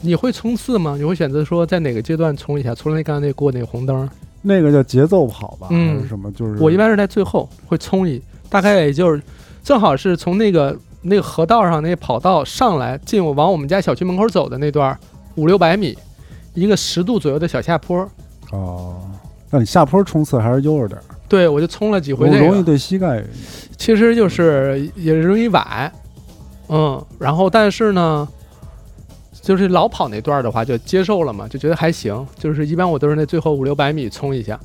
[0.00, 0.96] 你会冲刺吗？
[0.98, 2.74] 你会选择说在哪个阶段冲一下？
[2.74, 4.10] 除了那刚才那过那个红灯，
[4.42, 6.28] 那个叫节奏跑吧，还是什么？
[6.32, 9.22] 就是我一般是在最后会冲一，大概也就是
[9.62, 14.98] 正好是从那个那个河道上那跑道上来进我往我们家小区门口走的那段
[15.36, 15.96] 五六百米。
[16.54, 18.08] 一个十度左右的小下坡，
[18.52, 18.96] 哦，
[19.50, 21.04] 那你下坡冲刺还是悠着点儿。
[21.28, 23.22] 对，我就冲了几回，容易对膝盖。
[23.76, 25.92] 其实就是也容易崴，
[26.68, 28.26] 嗯，然后但是呢，
[29.42, 32.26] 就是老跑那段的话就接受了嘛，就觉得还行。
[32.36, 34.58] 就是一般我都是那最后五六百米冲一下，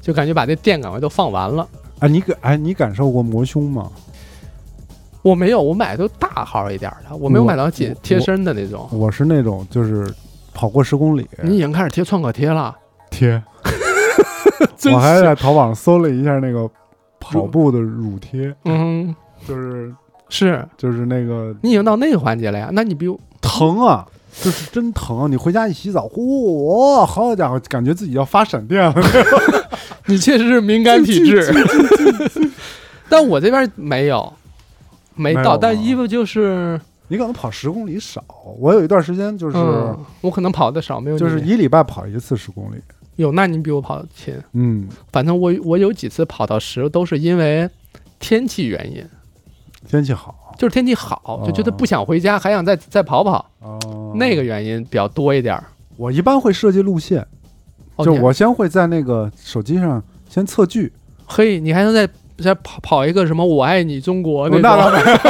[0.00, 1.68] 就感觉把那电赶快都放完了。
[1.98, 3.90] 哎，你感哎，你感受过磨胸吗？
[5.20, 8.88] 我没有，我买的都大号一点的，我没有买到紧贴身的那种。
[8.92, 10.12] 我是那种就是。
[10.54, 12.76] 跑过十公里，你已经开始贴创可贴了。
[13.10, 13.42] 贴，
[14.92, 16.68] 我还在淘宝上搜了一下那个
[17.20, 18.54] 跑步的乳贴。
[18.64, 19.14] 嗯，
[19.46, 19.94] 就是
[20.28, 22.70] 是就是那个，你已经到那个环节了呀？
[22.72, 24.06] 那你比我疼啊，
[24.40, 25.30] 就是真疼。
[25.30, 28.94] 你回家一洗澡，嚯，好家伙，感觉自己要发闪电了。
[30.06, 31.52] 你确实是敏感体质，
[33.08, 34.32] 但我这边没有，
[35.14, 35.56] 没到。
[35.56, 36.80] 但衣服就是。
[37.12, 38.24] 你可能跑十公里少，
[38.58, 39.58] 我有一段时间就是，
[40.22, 42.76] 我可能跑的少，没有，就是一礼拜跑一次十公里。
[43.16, 44.34] 有，那你比我跑的勤。
[44.54, 47.68] 嗯，反正我我有几次跑到十，都是因为
[48.18, 49.04] 天气原因。
[49.86, 53.44] 天气好，就是天气好，就觉得不想回家，还想再再跑跑。
[53.58, 55.62] 哦，那个原因比较多一点。
[55.98, 57.26] 我一般会设计路线，
[57.98, 60.90] 就我先会在那个手机上先测距。
[61.26, 62.08] 嘿，你还能在。
[62.42, 64.70] 再跑跑一个什么我爱你中国那种，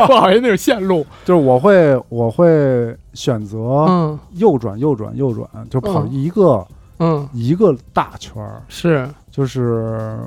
[0.09, 6.67] 跑一那种线路， 就是我会我会选择右转右转右转，就跑一个
[6.99, 10.19] 嗯一个大圈儿，是就是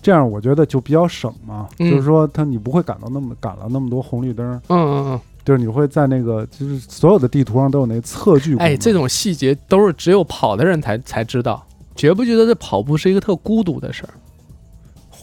[0.00, 1.68] 这样，我觉得就比较省嘛。
[1.78, 8.56] 就是说，他你不会赶到那么赶了那么多红绿灯，嗯嗯嗯，就是你会在那个，就是所有的地图上都有那测距。
[8.58, 11.64] 哎，这种细节都是只有跑的人才才知道。
[11.96, 14.10] 觉不觉得这跑步是一个特孤独的事儿？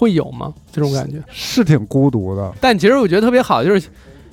[0.01, 0.51] 会有吗？
[0.71, 2.51] 这种感觉是挺孤独的。
[2.59, 3.87] 但其实我觉得特别好，就是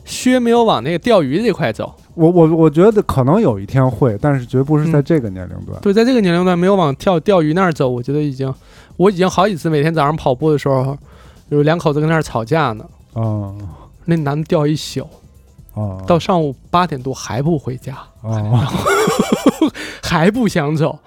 [0.07, 1.95] 薛没有往那个钓鱼这块走。
[2.15, 5.79] 我我我觉得可能有一天会，但是绝不是在这个年龄段。
[5.83, 8.51] 对，在这个年龄段没有往跳钓鱼那儿走，我觉得已经，
[8.97, 10.97] 我已经好几次每天早上跑步的时候，
[11.51, 12.87] 有两口子跟那儿吵架呢。
[13.13, 13.53] 啊，
[14.07, 15.07] 那男的钓一宿。
[16.09, 17.97] 到上午八点多还不回家，
[20.03, 20.99] 还不想走，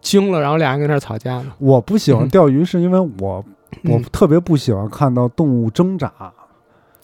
[0.00, 1.46] 惊了，然后俩人跟那儿吵架呢。
[1.58, 3.44] 我不喜欢钓鱼，是因为我
[3.84, 6.12] 我特别不喜欢看到动物挣扎，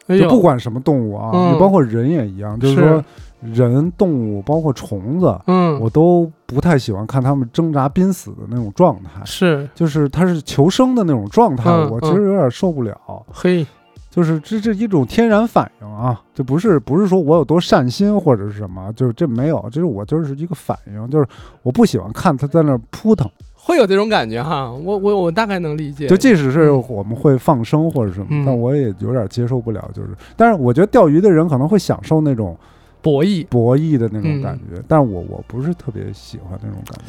[0.07, 3.05] 就不管什么动物啊，你包括人也一样，就是说
[3.41, 9.23] 人、动物，包括虫子，嗯，我都不太喜欢看他们挣扎濒死的那种状态。
[9.25, 12.97] 是，就是它是求生的那种状态，我其实有点受不了。
[13.33, 13.67] 嘿。
[14.11, 21.27] 就是这这一种天然反应啊，这不是不是说我有多善心或者是什么，就是这没有，就是我就是一个反应，就是
[21.63, 23.31] 我不喜欢看它在那扑腾，
[23.69, 26.07] 会有这种感觉哈，我我我大概能理解。
[26.07, 32.57] 就即使是我们会放生或者什么，但我也有点接受不了，就是，但是我觉得钓鱼的人可能会享受那种
[33.03, 37.05] 博弈博弈的那种感觉，但是我我不是特别喜欢那种感觉。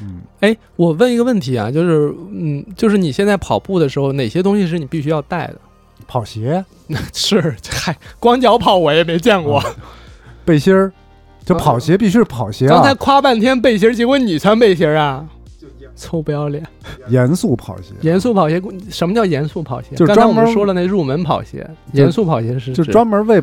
[0.00, 5.56] 嗯，哎，我问一个问题啊，就是嗯，就是你现在跑步的时候，哪些东西是你必须要带的？
[6.06, 6.64] 跑鞋
[7.12, 9.62] 是，嗨，光脚跑我也没见过。
[10.46, 10.90] 背心儿，
[11.44, 12.66] 就跑鞋必须是跑鞋。
[12.66, 15.28] 刚才夸半天背心儿，结果你穿背心儿啊？
[15.98, 16.64] 臭不要脸！
[17.08, 19.96] 严肃跑鞋，严肃跑鞋，什么叫严肃跑鞋？
[19.96, 23.42] 就刚我们说了那入门跑鞋，严肃跑鞋是就专门为。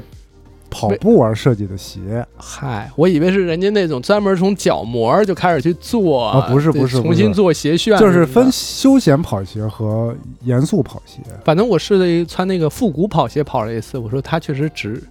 [0.68, 10.14] 跑步而设计的鞋，嗨，我以为是人家那种专门从脚膜就开始去做啊，不是不是，重新做鞋楦，就是分休闲跑鞋和
[10.44, 11.22] 严肃跑鞋。
[11.46, 15.02] 反正我试了一穿那个复古跑鞋跑了一次，我说它确实只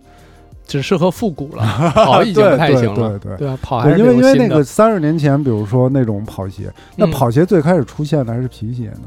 [0.67, 1.63] 只适合复古了，
[1.95, 3.19] 跑已经不太行了。
[3.19, 9.03] 对对对，跑还是因为因为那个三十年前，比如说那种跑鞋，那跑鞋最开始出现的还是皮鞋呢，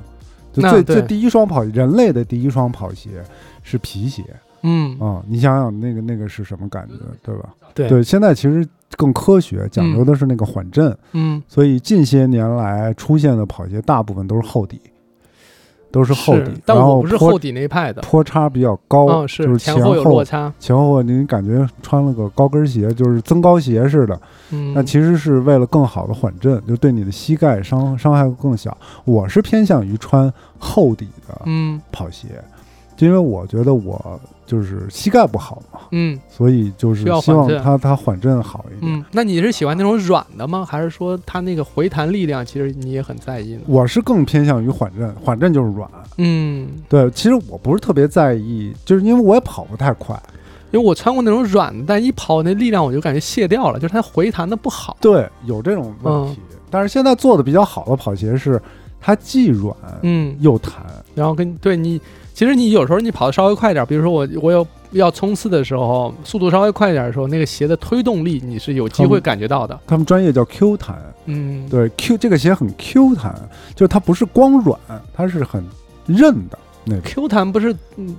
[0.53, 3.09] 就最最第一双跑人类的第一双跑鞋
[3.63, 4.23] 是皮鞋。
[4.61, 4.97] 嗯。
[4.99, 6.93] 啊，你想想那个那个是什么感觉，
[7.23, 7.49] 对吧？
[7.73, 7.87] 对。
[7.89, 10.95] 对，现在其实更科学，讲究的是那个缓震。
[11.13, 14.79] 嗯，所以近些年来出现的跑鞋大部分都是厚底，
[15.91, 16.51] 都是厚底。
[16.65, 20.51] 但我不是厚底那派的，坡差比较高，就是前后有落差。
[20.59, 24.19] 前后您感觉穿了个高跟鞋，就是增高鞋似的。
[24.51, 28.75] 嗯，那其实是为了更好的缓震，就对你的膝盖伤伤害会更小。
[29.05, 32.27] 我是偏向于穿厚底的嗯跑鞋，
[32.97, 34.19] 就因为我觉得我。
[34.47, 38.93] 就是膝盖不好嘛，嗯，所以就是希望它它缓震好一点。
[38.93, 40.65] 嗯，那你是喜欢那种软的吗？
[40.65, 43.63] 还是说它那个回弹力量其实你也很在意呢？
[43.67, 45.91] 我是更偏向于缓震，缓震就是软。
[46.15, 50.15] 嗯，对，其实我不是特别在意，就是因为我也跑不太快，
[50.71, 54.95] 因为我穿过那种软的，但一跑那力量我就感觉卸掉了，就是它回弹的不好。
[55.01, 56.39] 对，有这种问题。
[56.69, 58.61] 但是现在做的比较好的跑鞋是
[59.01, 61.99] 它既软嗯又弹，然后跟对你。
[62.37, 69.79] 其实你有时候你跑的稍微快点，比如说我我有要冲刺的时候，速度稍微快一点的时候，那个鞋的推动力你是有机会感觉到的。
[69.87, 70.95] 他们专业叫 Q 弹，
[71.25, 73.33] 嗯，对 Q 这个鞋很 Q 弹，
[73.73, 74.79] 就是它不是光软，
[75.15, 75.65] 它是很
[76.05, 77.01] 韧的那种。
[77.03, 78.15] Q 弹不是嗯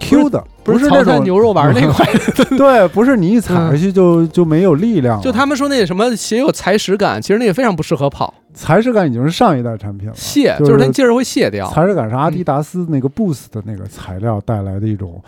[0.00, 2.06] Q 的，不是那种牛肉丸 那块。
[2.56, 5.20] 对，不是你一踩下去就就没有力量。
[5.20, 8.32] 就他们说那什么鞋有踩屎感，其实那也非常不适合跑。
[8.58, 11.70] 踩屎感已经是上一代产品了，卸就是它劲儿会卸掉。
[11.70, 15.22] 材质感是阿迪达斯那个 Boost 的那个材料带来的一种，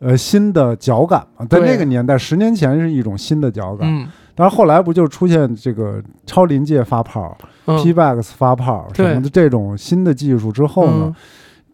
[0.00, 1.46] 呃，新的脚感嘛。
[1.48, 3.88] 在那个年代，十年前是一种新的脚感。
[3.90, 4.06] 嗯。
[4.34, 11.16] 但是后来不就出现这个超临界发泡、P-Bax 发泡什么的这种新的技术之后呢？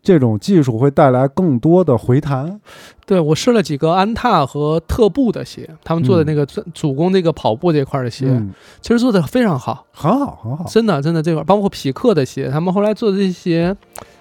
[0.03, 2.61] 这种技术会带来更多的回弹。
[3.07, 8.41] 对我试了几个安踏和特步的鞋，他们做的那个主攻那个跑步这块的鞋，
[8.81, 10.65] 其实做的非常好，很好，很好。
[10.69, 13.77] 真的，真的这块，包括匹克的鞋，他们后来做的这些，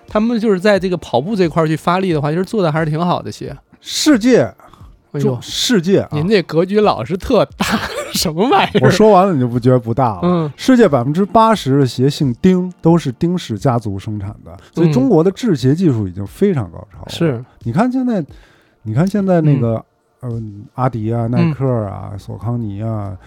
[0.08, 3.56] 他们就是在这个跑步这块去发力的话，其实做的还是挺好的鞋。
[3.80, 4.54] 世界。
[5.12, 6.10] 哎呦，世界，啊。
[6.12, 7.66] 您这格局老是特大，
[8.14, 8.86] 什么玩意儿？
[8.86, 10.20] 我说完了，你就不觉得不大了？
[10.24, 17.10] 嗯，世界百分之八十的鞋姓丁，都是丁氏家族生产的，所以中国的制鞋技术已经非常高超了。
[17.10, 18.24] 是，你看现在，
[18.84, 19.84] 你看现在那个，
[20.22, 23.18] 嗯，阿迪啊、耐克啊、索康尼啊、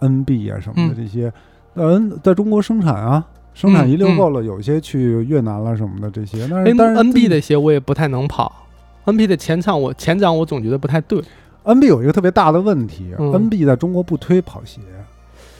[0.00, 1.32] NB 啊什么的这些，
[1.74, 3.22] 嗯，在中国生产啊，
[3.52, 8.65] 生产一溜够了，有些去越南了什么的这些，但是但是 NB 的鞋我也不太能跑。
[9.06, 11.20] N B 的前场我前掌我总觉得不太对。
[11.64, 14.80] N B 有一个特别大的问题，N B 在中国不推跑鞋，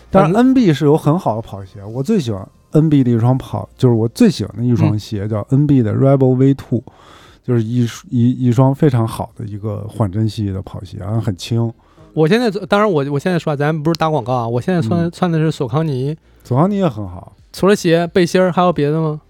[0.09, 1.82] 但是 N B 是有很好的跑鞋。
[1.84, 6.82] 我最喜欢 N B 的一双跑，就是我最喜欢的一双鞋，叫 N B 的 Rebel V Two，
[7.42, 11.72] 就是一一一双非常好的一个缓震系的跑鞋，很轻。
[12.14, 17.32] 我现在当然我我现在说，咱不是打广告啊，我现在穿穿的是索康尼，索康尼也很好。
[17.53, 19.20] 除了鞋、背心儿，还有别的吗？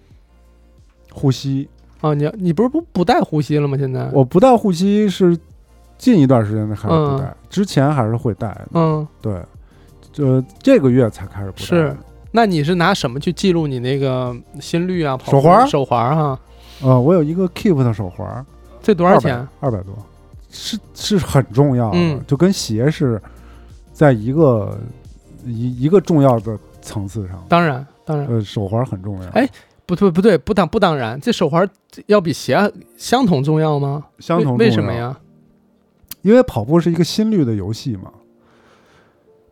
[1.13, 1.69] 护膝
[2.01, 3.77] 啊，你你不是不不戴护膝了吗？
[3.79, 5.37] 现在我不戴护膝是
[5.97, 8.69] 近一段时间开始不带，之前还是会戴的。
[8.75, 9.43] 嗯，对，
[10.13, 11.65] 就这个月才开始不戴。
[11.65, 11.97] 是，
[12.31, 15.19] 那你是拿什么去记录你那个心率啊？
[15.25, 16.39] 手环，手环哈。
[16.83, 18.45] 呃，我有一个 Keep 的手环，
[18.83, 19.37] 这多少钱？
[19.61, 19.95] 二百多，
[20.51, 23.21] 是是很重要的，就跟鞋是
[23.95, 24.79] 在一个
[25.47, 27.43] 一一个重要的层次上。
[27.49, 29.29] 当然，当然，呃，手环很重要。
[29.31, 29.49] 哎。
[29.87, 31.69] 不对不对不当不当然，这手环
[32.07, 34.05] 要比鞋相同重要吗？
[34.19, 35.17] 相同为什么呀？
[36.23, 38.11] 因为跑步是一个心率的游戏嘛。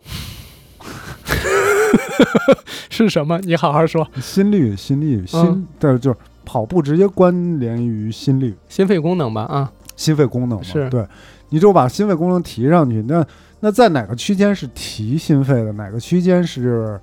[2.90, 3.38] 是什么？
[3.42, 4.06] 你好好说。
[4.20, 9.42] 心率，心率，心，对，就是跑步直接关联于心率、心肺功能吧？
[9.42, 10.64] 啊，心肺功能嘛。
[10.64, 11.06] 是对，
[11.50, 13.24] 你就把心肺功能提上去，那
[13.60, 15.72] 那在哪个区间是提心肺的？
[15.74, 17.00] 哪个区间是？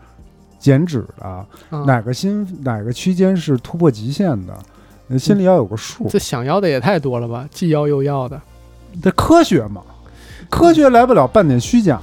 [0.62, 1.45] 减脂的
[1.86, 5.20] 哪个心哪个区间是突破极限的？
[5.20, 6.07] 心里要有个数。
[6.07, 7.45] 这想要的也太多了吧？
[7.51, 8.41] 既要又要的，
[9.03, 9.82] 这科学嘛？
[10.49, 11.99] 科学来不了半点虚假。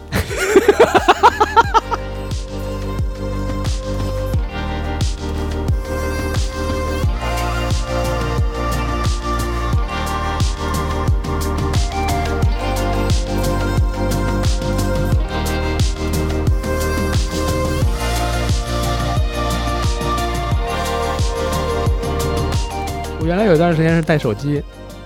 [23.28, 24.62] 原来有一段时间是带手机，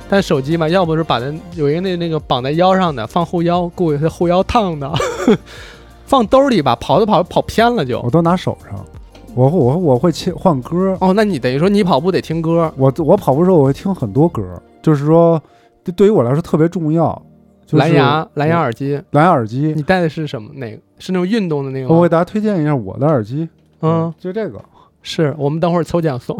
[0.09, 4.89] 带手机嘛，要不是把那有一个那那个绑在腰上的，放后腰，顾是后腰烫的，
[6.07, 8.01] 放兜里吧，跑着跑着跑偏了就。
[8.03, 8.79] 我都拿手上，
[9.35, 10.97] 我我我会切换歌。
[11.01, 12.73] 哦，那你等于说你跑步得听歌？
[12.77, 14.41] 我我跑步的时候我会听很多歌，
[14.81, 15.43] 就是说
[15.83, 17.21] 对对于我来说特别重要。
[17.73, 20.49] 蓝牙蓝牙耳机，蓝牙耳机，你戴的是什么？
[20.55, 20.81] 哪个？
[21.01, 21.93] 是那种运动的那个？
[21.93, 23.49] 我给大家推荐一下我的耳机，
[23.81, 24.63] 嗯，就这个。
[25.03, 26.37] 是我们等会儿抽奖送，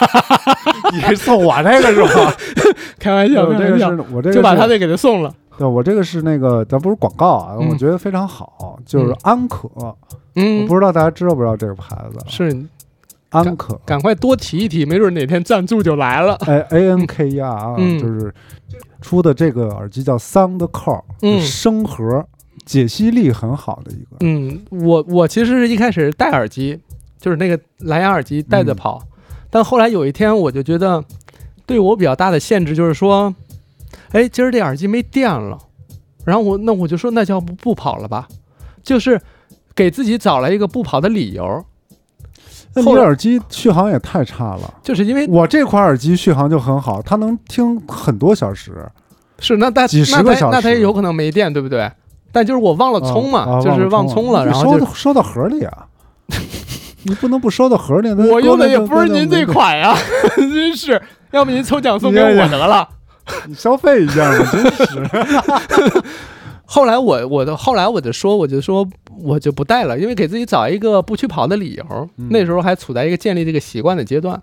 [0.92, 2.34] 你是送我这个是吧？
[2.98, 5.32] 开玩笑，我这个是我这个就把他这给他送了。
[5.56, 9.68] 对，我这个是那个，咱不是广告啊，我觉得非常好，就是安可。
[10.34, 12.18] 嗯，我不知道大家知道不知道这个牌子？
[12.26, 12.66] 是
[13.30, 16.34] 安可，赶快多提一提，没准哪天赞助就来了。
[16.46, 18.34] 哎，A N K E R 啊，就是
[19.00, 22.26] 出的这个耳机叫 Soundcore，嗯，声盒，
[22.64, 24.16] 解析力很好的一个。
[24.20, 26.80] 嗯，我我其实一开始戴耳机。
[27.24, 29.02] 就是那个蓝牙耳机带着跑，
[29.48, 31.02] 但后来有一天我就觉得，
[31.64, 33.34] 对我比较大的限制就是说，
[34.12, 35.58] 哎，今儿这耳机没电了，
[36.22, 38.28] 然后我那我就说那就不不跑了吧，
[38.82, 39.18] 就是
[39.74, 41.64] 给自己找了一个不跑的理由。
[42.74, 48.86] 那你耳机续航也太差了，就是因为我这款耳机续航就很好，它能听很多小时，
[49.38, 51.90] 是那但几十个小时，那它也有可能没电，对不对？
[52.30, 55.86] 但就是我忘了充嘛，就是忘充了，然后收收到盒里啊。
[57.04, 59.94] 你不能不收到盒里，我用的也不是您这款呀，
[60.36, 61.00] 真是，
[61.32, 62.88] 要不您抽奖送给我得了，
[63.46, 66.02] 你消费一下嘛， 真是。
[66.66, 68.88] 后来我我的后来我就说我就说
[69.22, 72.08] 我就不带了，因为给自己找一个不去跑的理由。
[72.30, 74.40] 那时候还处在一个建立这个习惯的阶段。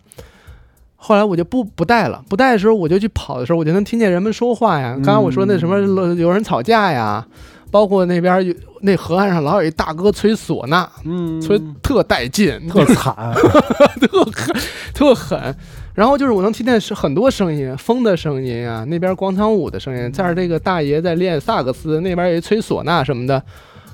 [0.96, 4.94] 后来我就不不带了，不带的时候我就去跑的时候，我就能听见人们说话呀。
[4.98, 5.80] 刚刚我说那什么
[6.14, 7.26] 有人吵架呀。
[7.72, 13.16] 包括那边有那河岸上老有一大哥吹唢呐，嗯，吹特带劲，特惨，
[14.02, 14.56] 特狠，
[14.94, 15.56] 特狠。
[15.94, 23.42] 然后就是我能听见是很多声音，风的声音啊，那边广场舞的声音，这儿这个大爷在练萨克斯，那边有一吹唢呐什么的，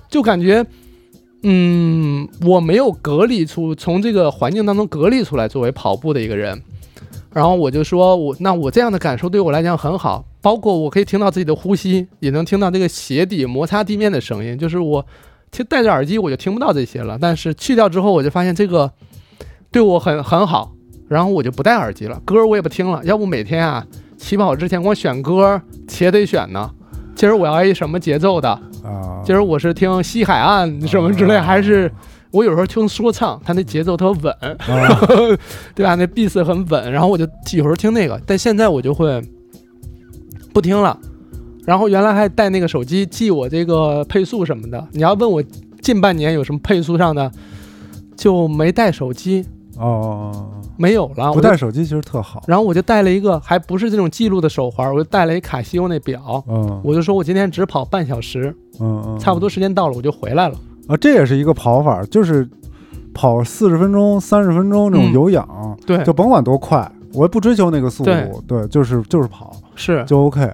[0.10, 0.66] 就感觉，
[1.44, 6.62] 嗯，我没有隔离出从这个环境当中隔离出来，作为跑步的一个人。
[7.34, 14.58] 然后我就说，我那我这样的感受对我来讲很好，包括我可以听到自己的呼吸，也能听到这个鞋底摩擦地面的声音。
[14.58, 15.06] 就是我
[15.52, 17.18] 听戴着耳机，我就听不到这些了。
[17.20, 18.90] 但是去掉之后，我就发现这个
[19.70, 20.72] 对我很很好。
[21.10, 23.02] 然后我就不戴耳机了，歌我也不听了。
[23.04, 23.86] 要不每天啊
[24.16, 26.72] 起跑之前光选歌，且得选呢。
[27.14, 29.22] 今儿我要一什么节奏的啊？
[29.26, 31.92] 今儿我是听西海岸什么之类，还是？
[32.32, 34.34] 我有时候听说唱，他那节奏特稳，
[35.76, 35.96] 对吧？
[35.96, 38.22] 那 beat 很稳，然后我就有时候听那个。
[38.26, 39.22] 但现在我就会
[40.58, 40.98] 不听了。
[41.68, 44.88] 然后原来还带那个手机记我这个配速什么的。
[44.92, 45.44] 你要问我
[45.84, 47.32] 近半年有什么配速上的，
[48.16, 49.46] 就没带手机
[49.78, 51.32] 哦，没有了。
[51.32, 52.42] 不带手机其实特好。
[52.48, 56.44] 然后我就带了一个，还不是这种记录的手环，我就带了一卡西欧那表。
[56.48, 60.56] 嗯，我就说我今天只跑半小时，嗯嗯，差不多时间到了我就回来了。
[60.88, 62.50] 啊，这也是一个跑法，就是
[63.14, 70.52] 跑四十分钟、三十分钟这种有氧，对，就甭管多快，我也不追求那个速度，对，就是就是跑是就 OK。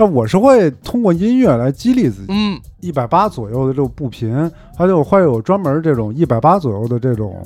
[0.00, 2.26] 那我是会通过音乐来激励自己。
[2.28, 4.32] 嗯，一百八左右的这种步频，
[4.76, 7.42] 而且我会有专门这种一百八左右的这种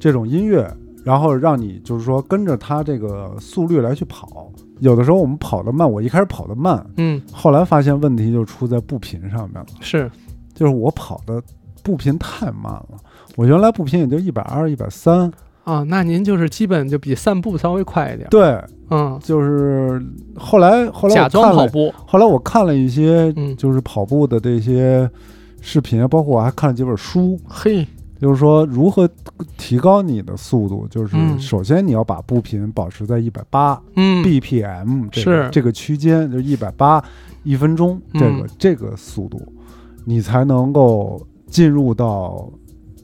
[0.00, 0.68] 这种音乐，
[1.04, 4.50] 然后让你就是说跟着它这个速率来去跑。
[4.80, 9.66] 有的时候我们跑得慢，我一开始跑得慢，嗯，后来发现问题就出在步频上面了。
[9.80, 10.10] 是，
[10.52, 11.40] 就是我跑的
[11.84, 12.98] 步频太慢了，
[13.36, 15.32] 我原来步频也就一百二、一百三。
[15.64, 18.28] 啊，那您就是基本就比散步稍微快一点。
[18.30, 18.60] 对，
[18.90, 20.02] 嗯，就是
[20.36, 23.56] 后来后来假装跑步，后来我看了一些嗯。
[23.56, 25.08] 就是跑步的这些
[25.60, 27.86] 视频，包括我还看了几本书，嘿，
[28.20, 29.08] 就是说如何
[29.56, 37.02] 提高你的速度，就是嗯首先你要把步频保持在一百八嗯，BPM 这这个区间，就一百八
[37.44, 38.26] 一分钟这个。
[38.26, 39.40] 嗯这个速度，
[40.04, 42.50] 你才能够进入到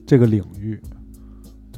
[0.06, 0.80] 这个领域，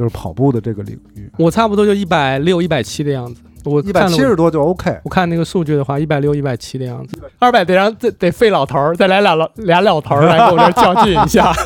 [0.01, 1.31] 就是跑步的这个领域。
[1.37, 3.43] 我差不多就一百六、一百七的样子。
[3.65, 11.53] 我一百七十多就 OK，我看那个数据的话，一百六、一百七的样子，二百得让得得费老头儿，再来俩老俩老头儿来跟我这儿较劲一下。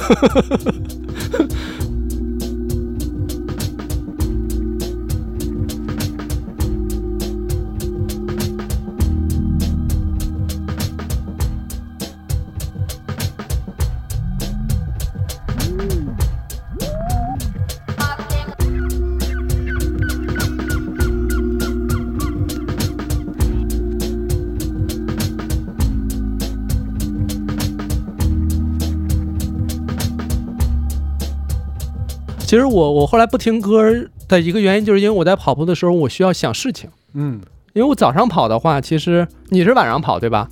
[32.54, 33.82] 其实我我后来不听歌
[34.28, 36.88] 的一个原因，就是因为我在跑步的时候，我需要想事情。
[37.14, 37.40] 嗯
[37.72, 40.48] 因为我早上跑的话，其实你是晚上跑对吧？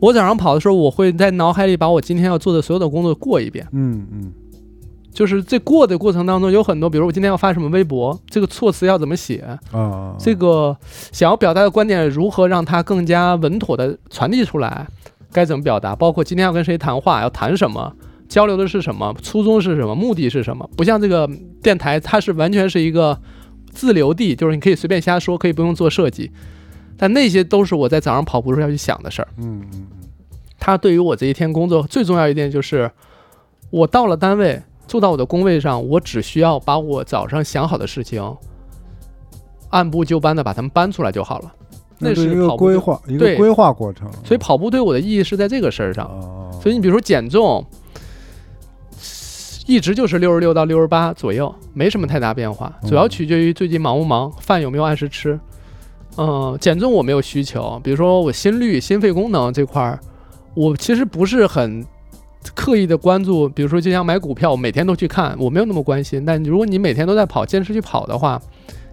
[0.00, 3.64] 我早上跑的时候，我会在脑海里把我今天要做的所有的工作过一遍。
[3.70, 4.32] 嗯嗯
[5.14, 10.76] 就是在过的过程当中，有很多，比如我今天要发什么微博，这个措辞要怎么写，啊，这个
[11.12, 14.84] 想要表达的观点如何让它更加稳妥的传递出来，
[15.30, 17.94] 该怎么表达，包括今天要跟谁谈话，要谈什么，
[18.28, 21.28] 交流的是什么，初衷是什么，目的是什么，不像这个
[21.62, 23.18] 电台，它是完全是一个
[23.72, 26.30] 自留地，就是你可以随便瞎说，可以不用做设计，
[26.96, 29.28] 但那些都是我在早上跑步时候要去想的事儿。
[29.38, 29.86] 嗯嗯
[30.58, 32.90] 它对于我这一天工作最重要一点就是，
[33.70, 38.22] 我到了单位，坐到我的工位上，我只需要把我早上想好的事情，
[39.70, 41.52] 按部就班的把它们搬出来就好了。
[41.98, 44.10] 那是一个规划，一个对规划过程。
[44.24, 46.06] 所以跑步对我的意义是在这个事儿上。
[46.06, 47.64] 啊，所以你比如说减重，
[49.66, 55.38] 一直就是六十六到六十八左右，没什么太大变化，嗯主要取决于最近忙不忙，饭有没有按时吃。
[56.16, 60.00] 嗯，减重我没有需求，比如说我心率、心肺功能这块儿，
[60.54, 61.84] 我其实不是很
[62.54, 63.48] 刻意的关注。
[63.48, 66.24] 比如说，就像买股票，我每天都去看，我没有那么关心。
[66.24, 68.40] 但如果你每天都在跑，坚持去跑的话，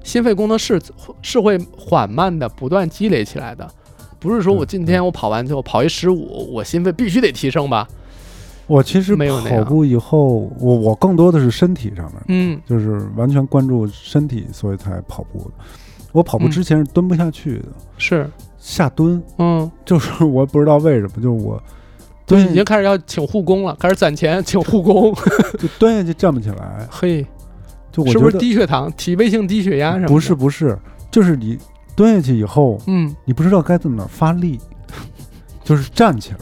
[0.03, 0.81] 心肺功能是
[1.21, 3.65] 是会缓慢的不断积累起来的。
[4.19, 7.87] 不是说我今天我跑完之后跑一十五，我心肺必须得提升吧？
[8.67, 9.63] 我其实没有那样。
[9.63, 15.51] 跑步以后，我我更多的是身体上面，嗯，就是完全关注身体，所以才跑步的。
[16.11, 17.65] 我跑步嗯之前是蹲不下去的，
[17.97, 19.21] 是，下蹲。
[19.39, 21.61] 嗯，就是我不知道为什么，就是我
[22.25, 25.13] 就，蹲已经开始要请护工了，开始攒钱 请护工。
[25.59, 27.25] 就蹲下去站不起来，嘿，
[27.91, 30.13] 就我是不是得低血糖、体位性低血压什么的？
[30.13, 30.77] 不是，不是，
[31.11, 31.57] 就是你
[31.95, 34.59] 蹲下去以后，嗯，你不知道该在哪儿发力，
[35.63, 36.39] 就是站起来。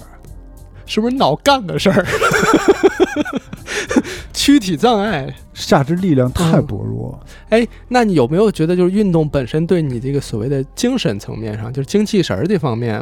[0.92, 2.06] 是不是脑干的事儿？
[4.34, 5.34] 躯体障碍。
[5.54, 7.18] 下肢力量太嗯薄弱，
[7.50, 13.02] 哎，那你有没有觉得，就是运动本身对你这个所谓的精神层面上，就是精气神儿这方面，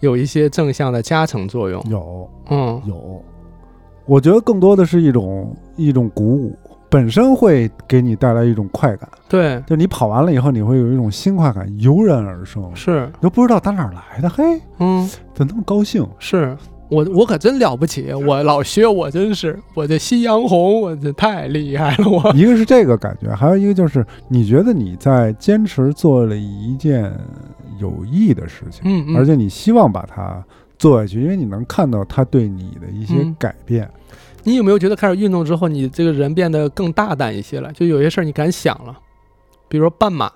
[0.00, 1.82] 有一些正向的加成作用？
[1.90, 3.22] 有嗯有，
[4.06, 6.56] 我觉得更多的是一种一种鼓舞，
[6.88, 9.08] 本身会给你带来一种快感。
[9.28, 14.44] 对，就你跑完了以后，你会有一种新快感油然而生，是，你都不知道打哪儿来的，嘿，
[14.78, 16.06] 嗯，怎么那么高兴？
[16.20, 16.56] 是。
[16.88, 22.32] 我我可真了不起，我老薛，我真是我这夕阳红，我这太厉害了，我。
[22.34, 27.12] 一个是这个感觉，还有一个就是你觉得你在坚持做了一件
[27.80, 30.44] 有意义的事情，嗯嗯，而且你希望把它
[30.78, 33.90] 做下去，因为你能看到它对你的一些嗯改变。
[34.44, 37.72] 你有没有觉得开始运动之后，你这个人变得更大胆一些了？
[37.72, 38.96] 就有些事儿你敢想了，
[39.68, 40.30] 比如说半马，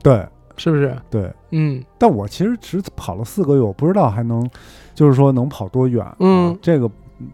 [0.00, 0.24] 对
[0.58, 0.94] 是不是？
[1.08, 4.46] 对，嗯但我其实只跑了四个月，我不知道还能，
[4.94, 6.04] 就是说能跑多远。
[6.20, 6.86] 嗯啊这个
[7.20, 7.26] 嗯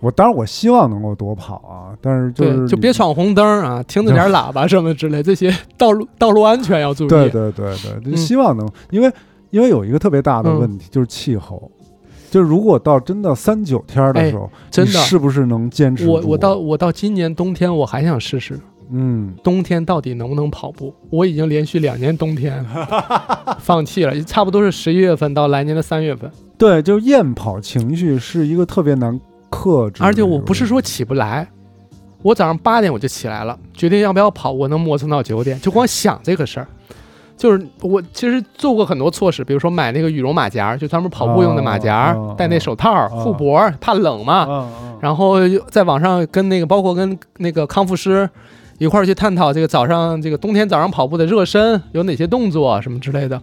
[0.00, 7.08] 我当然我希望能够多跑啊，但是就是，就别闯红灯啊，听着点喇叭什么之类，这些道路道路安全要注意。
[7.08, 9.10] 对对对对，就嗯希望能，因为
[9.50, 11.70] 因为有一个特别大的嗯问题、就是气候，
[12.30, 16.06] 就是如果到真的三九天儿的时候，哎真的是不是能坚持？
[16.06, 18.60] 我我到我到今年冬天我还想试试，
[18.90, 20.94] 嗯，冬天到底能不能跑步？
[21.10, 22.64] 我已经连续两年冬天
[23.58, 26.30] 放弃了，差不多是十一月份到来年的三月份。
[26.56, 29.18] 对，就厌跑情绪是一个特别难
[29.50, 31.48] 克制，而且我不是说起不来，
[32.22, 36.66] 我早上八点我就起来了，决定要不要跑，我能磨蹭到九点，就光想这个事儿。
[37.36, 44.70] 就是我其实做过很多措施，比如说买那个羽绒马甲，就专门跑步用的马甲，戴那手套护脖，怕冷嘛。
[45.00, 45.36] 然后
[45.68, 48.30] 在网上跟那个包括跟那个康复师
[48.78, 53.40] 一块儿去探讨这个早上这个冬天早上跑步的热身有哪些动作什么之类的。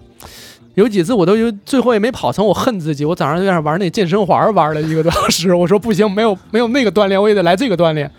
[0.76, 8.10] 有几次我都有最后也没跑成，我恨自己，我早上在那玩那健身环玩了一个多小时，我说不行，没有没有那个锻炼，我也得来这个锻炼，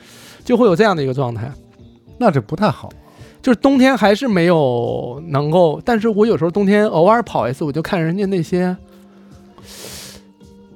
[0.44, 1.50] 就会有这样的一个状态。
[2.18, 2.90] 那这不太好。
[3.40, 8.76] 就是冬天还是没有能够，但是我有时候冬天偶尔跑一次，我就看人家那些，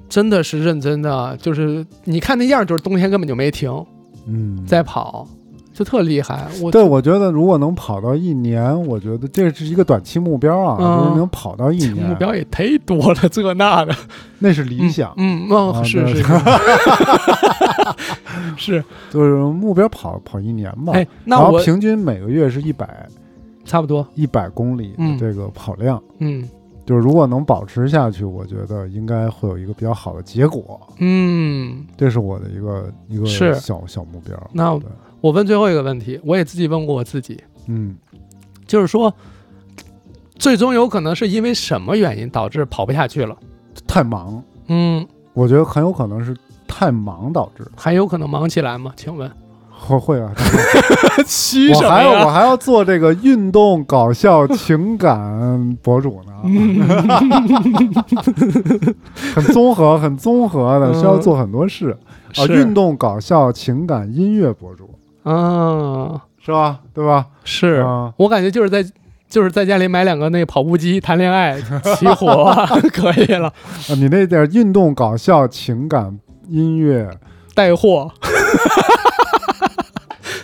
[0.09, 3.71] 真的是认真的，就是你看那样，就是冬天根本就没停，
[4.25, 5.25] 嗯，在跑，
[5.77, 6.47] 就特厉害。
[6.59, 13.93] 我对，我觉得如果能跑到一年，我觉得这是一个短期目标啊，就是能跑到一年，目标也忒多了，这那的，
[14.39, 16.23] 那是理想，嗯，哦，是是。
[18.57, 20.93] 是，就是目标跑跑一年吧。
[20.93, 23.07] 哎，那我平均每个月是一百，
[23.63, 26.01] 差不多一百公里的这个跑量。
[26.17, 26.43] 嗯，
[26.87, 30.79] 就是如果能保持下去，我觉得应该会有一个比较好的结果。
[30.97, 34.35] 嗯，这是我的一个一个小小目标。
[34.51, 34.79] 那
[35.27, 37.43] 我问最后一个问题，我也自己问过我自己。
[37.67, 37.97] 嗯，
[38.65, 39.13] 就是说，
[40.39, 43.35] 最终有可能是因为什么原因导致跑不下去了？
[43.85, 44.41] 太忙。
[44.69, 46.33] 嗯，我觉得很有可能是。
[46.65, 48.91] 太忙导致，还有可能忙起来吗？
[48.95, 49.31] 请问
[49.71, 50.31] 会会啊？
[51.73, 56.33] 我还要我还要做这个运动搞笑情感博主呢，
[59.33, 61.97] 很综合，很综合的，需要做很多事
[62.35, 62.45] 啊。
[62.47, 64.89] 运动搞笑情感音乐博主
[65.31, 66.79] 啊，是吧？
[66.93, 67.25] 对吧？
[67.43, 67.85] 是
[68.17, 68.83] 我感觉就是在
[69.29, 71.59] 就是在家里买两个那跑步机谈恋爱
[71.97, 72.53] 起火
[72.93, 73.93] 可以了啊。
[73.97, 76.17] 你那点运动搞笑情感。
[76.49, 77.09] 音乐
[77.53, 78.09] 带货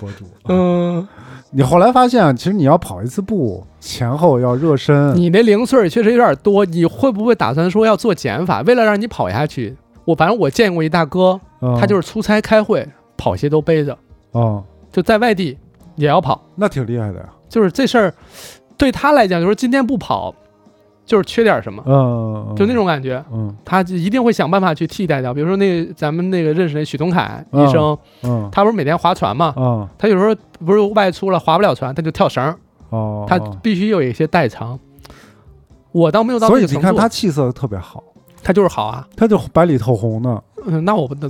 [0.01, 1.07] 博主，嗯，
[1.51, 5.15] 你后来发现，其实你要跑一次步，前后要热身。
[5.15, 8.59] 你那零碎确实有点多，你会不会打算说要做减法？
[8.63, 11.39] 为了让你跑下去，我反正我见过一大哥，
[11.79, 13.97] 他就是出差开会，跑鞋都背着，
[14.31, 14.61] 哦，
[14.93, 15.57] 就在外地
[15.97, 17.25] 也要跑，那挺厉害的呀。
[17.49, 18.13] 就是这事儿
[18.77, 20.33] 对他来讲，就是今天不跑。
[21.05, 25.33] 就是缺点什么，嗯，就那种感觉，嗯，他就一定会想办法去替代掉。
[25.33, 30.33] 比如说那咱们那个认识那许东凯医生，嗯，他不是每天划船嘛，嗯，他有时候
[30.65, 32.55] 不是外出了划不了船，他就跳绳，
[32.89, 34.79] 哦，他必须有一些代偿。
[35.91, 38.01] 我倒没有到所以你看他气色特别好，
[38.41, 41.29] 他就是好啊，他就白里透红的，嗯，那我不能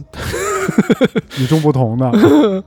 [1.42, 2.12] 与众不同的，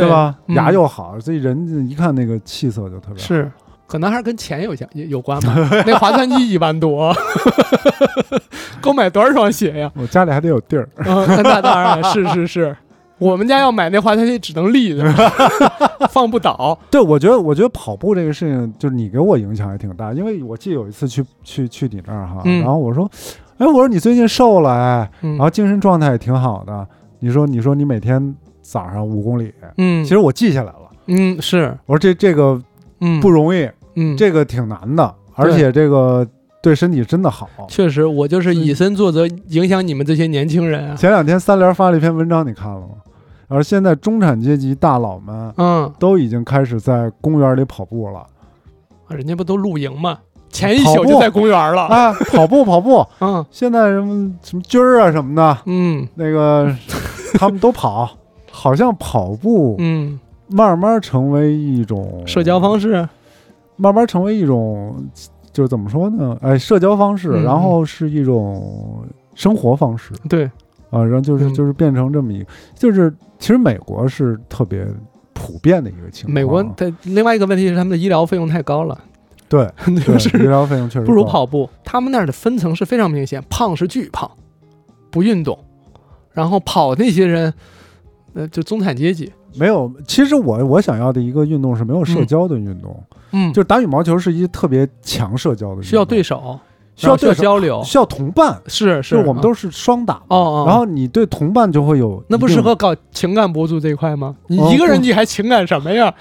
[0.00, 0.34] 对吧？
[0.48, 3.50] 牙又好，所以人一看那个气色就特别是。
[3.86, 5.54] 可能还是跟钱有相有关吧。
[5.86, 7.14] 那划船机一万多，
[8.80, 9.92] 够买多少双鞋呀？
[9.94, 10.88] 我家里还得有地儿。
[10.96, 12.76] 那当然是是是，
[13.18, 15.04] 我们家要买那划船机只能立着，
[16.10, 16.76] 放不倒。
[16.90, 20.14] 对，我觉得我觉得跑步这个事情，就是你给我影响还挺大。
[20.14, 23.08] 因为我记得有一次去去去你那儿哈，然后我说，
[23.58, 26.86] 哎，我说你最近瘦了哎，然后精神状态也挺好的。
[27.20, 28.34] 你说你说你每天
[28.64, 30.90] 早上五公里，嗯，其实我记下来了。
[31.06, 31.78] 嗯，是。
[31.86, 32.60] 我说这这个。
[33.00, 36.26] 嗯，不容易，嗯，这个挺难的，而且这个
[36.62, 37.46] 对身体真的好。
[37.68, 40.96] 确实，我就是以身作则，影响你们这些年轻人啊。
[40.96, 42.94] 前两天三联发了一篇文章，你看了吗？
[43.48, 48.24] 而现在中产阶级大佬们，嗯，都已经开始在公园里跑步了。
[49.08, 50.20] 人家不都露营吗？
[50.48, 52.12] 前一宿就在公园了啊！
[52.30, 56.72] 跑步跑步， 嗯，现在什么什么军儿啊什么的，嗯，那个
[57.34, 58.08] 他们都跑，
[58.64, 60.18] 好像跑步，嗯。
[60.46, 63.08] 慢慢成为一种社交方式，
[63.76, 64.94] 慢慢成为一种，
[65.52, 66.36] 就是怎么说呢？
[66.42, 69.04] 哎，社交方式，然后是一种
[69.34, 70.12] 生活方式。
[70.28, 70.44] 对，
[70.90, 74.86] 啊，然后就是就是变成这么一个，就是其实美国是特别
[75.32, 76.34] 普遍的一个情况。
[76.34, 78.98] 美国的另外一个问题是他们的医疗费用太高了。
[79.48, 79.66] 对，
[80.04, 81.68] 就是医疗费用确实不如跑步。
[81.84, 84.30] 他们那儿的分层是非常明显，胖是巨胖，
[85.10, 85.58] 不运动，
[86.32, 87.52] 然后跑那些人，
[88.34, 89.32] 呃，就中产阶级。
[89.56, 93.00] 没有，其实我我想要的一个运动是没有社交的运动，
[93.32, 96.58] 嗯，就是打羽毛球是一特别强社交的运动，需要对手，
[96.96, 104.34] 需要对手交流，需要同伴，是是，我们都是双打哦哦，然后你对同伴就会有，那不适合搞情感博主这一块吗？
[104.48, 106.12] 你一个人你还情感什么呀？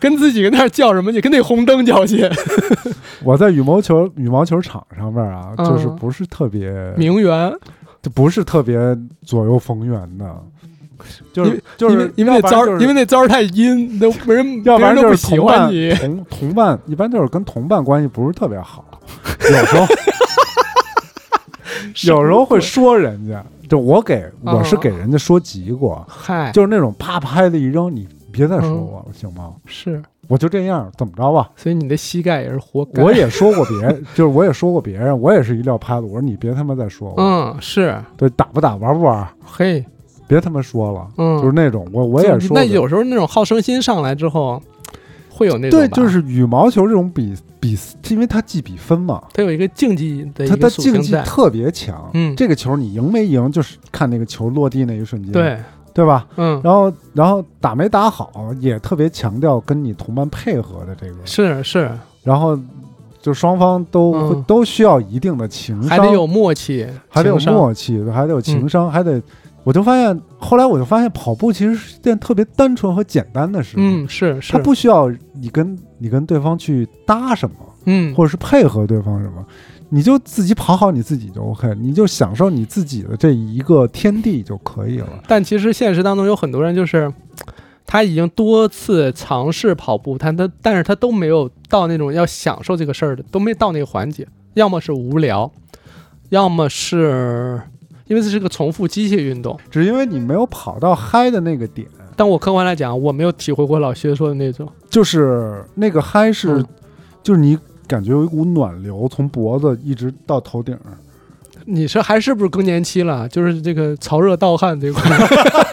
[0.00, 1.10] 跟自己跟那较什么？
[1.10, 2.24] 你跟那红灯较劲。
[3.24, 7.52] 我在羽毛球羽毛球场上面啊，就是不是特别名媛，
[8.00, 8.78] 就不是特别
[9.26, 10.42] 左右逢源的。
[11.32, 18.84] 就是就是因为那招因为那招太阴，都没人，要不然就是喜欢你同同伴，一般就是跟同伴关系不是特别好，
[19.40, 19.86] 有时候
[22.06, 29.52] 有时候会说人家，就我给我是给人家说急过，嗨，就是那种啪拍的一扔，你别再说我了，行吗？
[29.66, 30.02] 是。
[30.28, 31.48] 我就这样，怎么着吧？
[31.56, 33.02] 所以你的膝盖也是活该。
[33.02, 36.02] 我也说过别人，就是我也说过别人，我也是一撂拍子。
[36.02, 37.14] 我说你别他妈再说我。
[37.16, 39.26] 嗯，是对，打不打，玩不玩？
[39.42, 39.82] 嘿，
[40.28, 41.08] 别他妈说了。
[41.16, 42.54] 嗯，就是那种我我也说。
[42.54, 44.62] 那有时候那种好胜心上来之后，
[45.28, 45.80] 会有那种。
[45.80, 47.76] 对，就是羽毛球这种比比，
[48.10, 52.08] 因为它计比分嘛，它有一个竞技的它的竞技特别强。
[52.14, 55.32] 嗯，这个球你赢没赢，就是看那个球落地那一瞬间。
[55.32, 55.58] 对。
[55.94, 56.24] 对吧？
[56.36, 61.90] 嗯，然后，然后打没打好，也特别强调跟你同伴配合的这个是是，
[62.22, 62.56] 然后
[63.20, 69.20] 就双方都都需要一定的情商，还得有默契，还得有默契，还得有情商，还得。
[69.68, 73.74] 我就发现，后来我就发现，跑步其实是件特别单纯和简单的事。
[73.76, 79.44] 嗯，是是，它不需要你跟你跟对方去搭什么，嗯，或者是配合对方什么。
[79.90, 85.22] 你就自己跑好你自己就 OK，你就享受你自己的这一个天地就可以了。
[85.26, 87.12] 但其实现实当中有很多人就是，
[87.84, 94.26] 他已经多次尝试跑步，他他但是他都没有到那种要享受这个事儿的，都没到那个环节。
[94.54, 95.52] 要么是无聊，
[96.30, 97.60] 要么是
[98.08, 101.86] 因为这是个重复机械运动，只是因为你没有跑到嗨的那个点。
[102.16, 106.64] 但我客观来讲，我没有体会过老薛说的那种，就是那个嗨是，
[107.22, 107.58] 就是你。
[107.86, 110.76] 感觉有一股暖流从脖子一直到头顶，
[111.64, 113.26] 你是还是不是更年期了？
[113.30, 115.02] 就是这个潮热盗汗这块，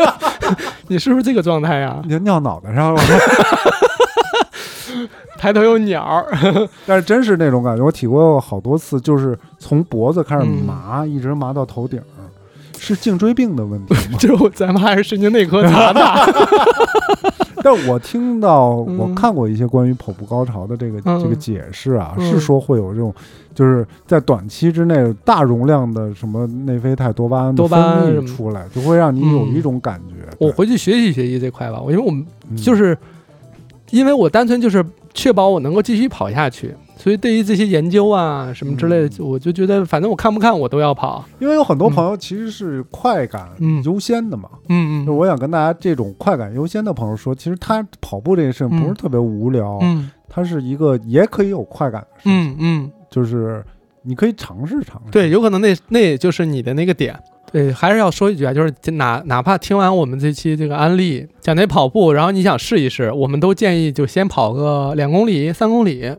[0.87, 2.01] 你是不是这个状态呀？
[2.07, 3.01] 你尿脑袋上了，
[5.37, 6.25] 抬头有鸟，
[6.87, 12.01] 但是真是那种感觉，我体会过好多次，就是从脖子开始麻，一直麻到头顶，
[12.77, 14.17] 是颈椎病的问题吗？
[14.19, 16.25] 就咱们还是神经内科 查查。
[17.63, 23.11] 但我听到，我看过一些关于跑步高潮的这个这个解释啊，是说会有这种，
[23.55, 30.15] 就是在短期之内大容量的什么内啡肽、多巴胺的分泌出来，就会让你有一种感觉。
[30.37, 32.23] 我回去学习学习这块吧，因为我们
[32.55, 32.95] 就是
[33.89, 36.75] 因为我单纯就是确保我能够继续跑下去。
[36.97, 43.49] 所以，对于这些研究啊什么之类的，我就觉得，反正我看不看我都要跑，因为有很多朋友其实是快感
[43.83, 44.49] 优先的嘛。
[44.69, 52.33] 嗯嗯，我想跟大家这种快感优先的朋友说，其实他跑步这件事不是特别无聊，嗯，它是一个也可以有快感的事情。
[52.33, 53.63] 嗯嗯，就是
[54.01, 55.11] 你可以尝试尝试。
[55.11, 57.15] 对，有可能那那也就是你的那个点。
[57.51, 66.11] 对，还是要说一句啊，就是哪哪怕听完我们这期这个安利讲那跑步，然后你想试一试，我们都建议就先跑个两公里、三公里。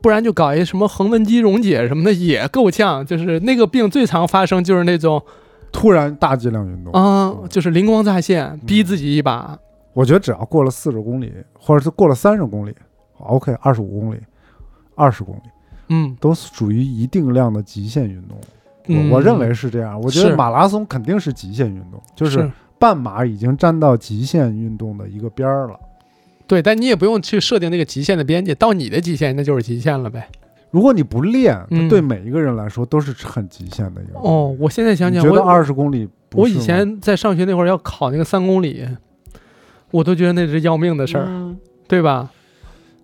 [0.00, 5.20] 不然就搞一什么横纹肌溶解什么的也够呛，就是那个病最常发生就是那种
[5.72, 9.58] 突然大剂量运动啊，就是灵光乍现，逼自己一把。
[9.92, 12.74] 我觉得只要过了四十公里，或者是过了三十公里
[13.18, 14.18] ，OK，二十五公里、
[14.94, 15.40] 二十公里，
[15.88, 18.38] 嗯，都属于一定量的极限运动。
[18.88, 20.00] 我我认为是这样。
[20.00, 25.80] 我觉得马拉松肯定是极限运动，就是半马已经站到极限运动的一个边儿了。
[26.46, 30.28] 对，但你也不用去设定那个极限的边界，到你的极限那就是极限了呗。
[30.70, 34.18] 如果你不练，对每一个人来说都是很极限的一个。
[34.20, 38.86] 哦，我现在想想，觉得二十公里，我以前在上学那会儿要考那个三公里，
[39.90, 41.26] 我都觉得那是要命的事儿，
[41.88, 42.30] 对吧？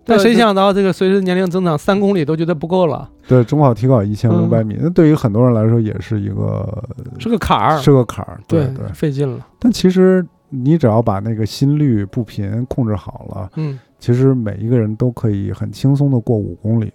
[0.05, 3.09] 但谁想到这个随着年龄增长，三公里都觉得不够了。
[3.27, 6.83] 对，中考体考一千五百米，那对于很多人来说也是一个
[7.19, 9.45] 是个坎儿，是个坎儿，对对，费劲了。
[9.59, 10.25] 但其实。
[10.55, 16.93] 你只要把那个心率步频控制好了，嗯，其实每一个人都可以很轻松的过五公里，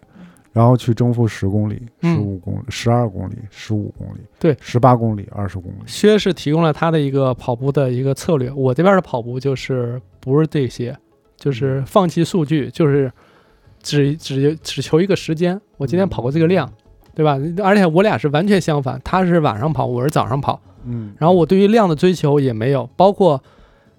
[0.53, 5.77] 然后去征服十公里、十五公里、十二公里、十五公里，对，十八公里、二十公里。
[5.87, 10.97] 薛是提供了他的一个跑步的一个策略，我这边的跑步就是不是这些，
[11.37, 13.11] 就是放弃数据，就是
[13.83, 15.61] 只只只求一个时间。
[15.79, 16.73] 我今天跑过这个量，
[17.15, 17.37] 对吧？
[17.65, 20.61] 而且我俩是完全相反，他是晚上跑，我是早上跑。
[20.85, 23.43] 嗯，然后我对于量的追求也没有，包括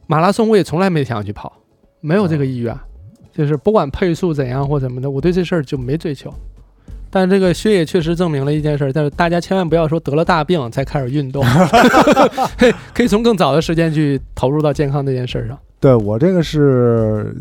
[0.08, 1.52] 马拉松我也从来没想要去跑，
[2.02, 2.76] 没有这个意愿，
[3.34, 6.34] 就是不管配速怎样或怎么的，我对这事儿就没追求。
[7.12, 11.44] 但这个薛也确实证明了一件事，但是大家千万不要说得了大病才开始运动，
[12.94, 15.58] 可以从更早的时间去投入到健康这件事上。
[15.80, 17.36] 对我这个是，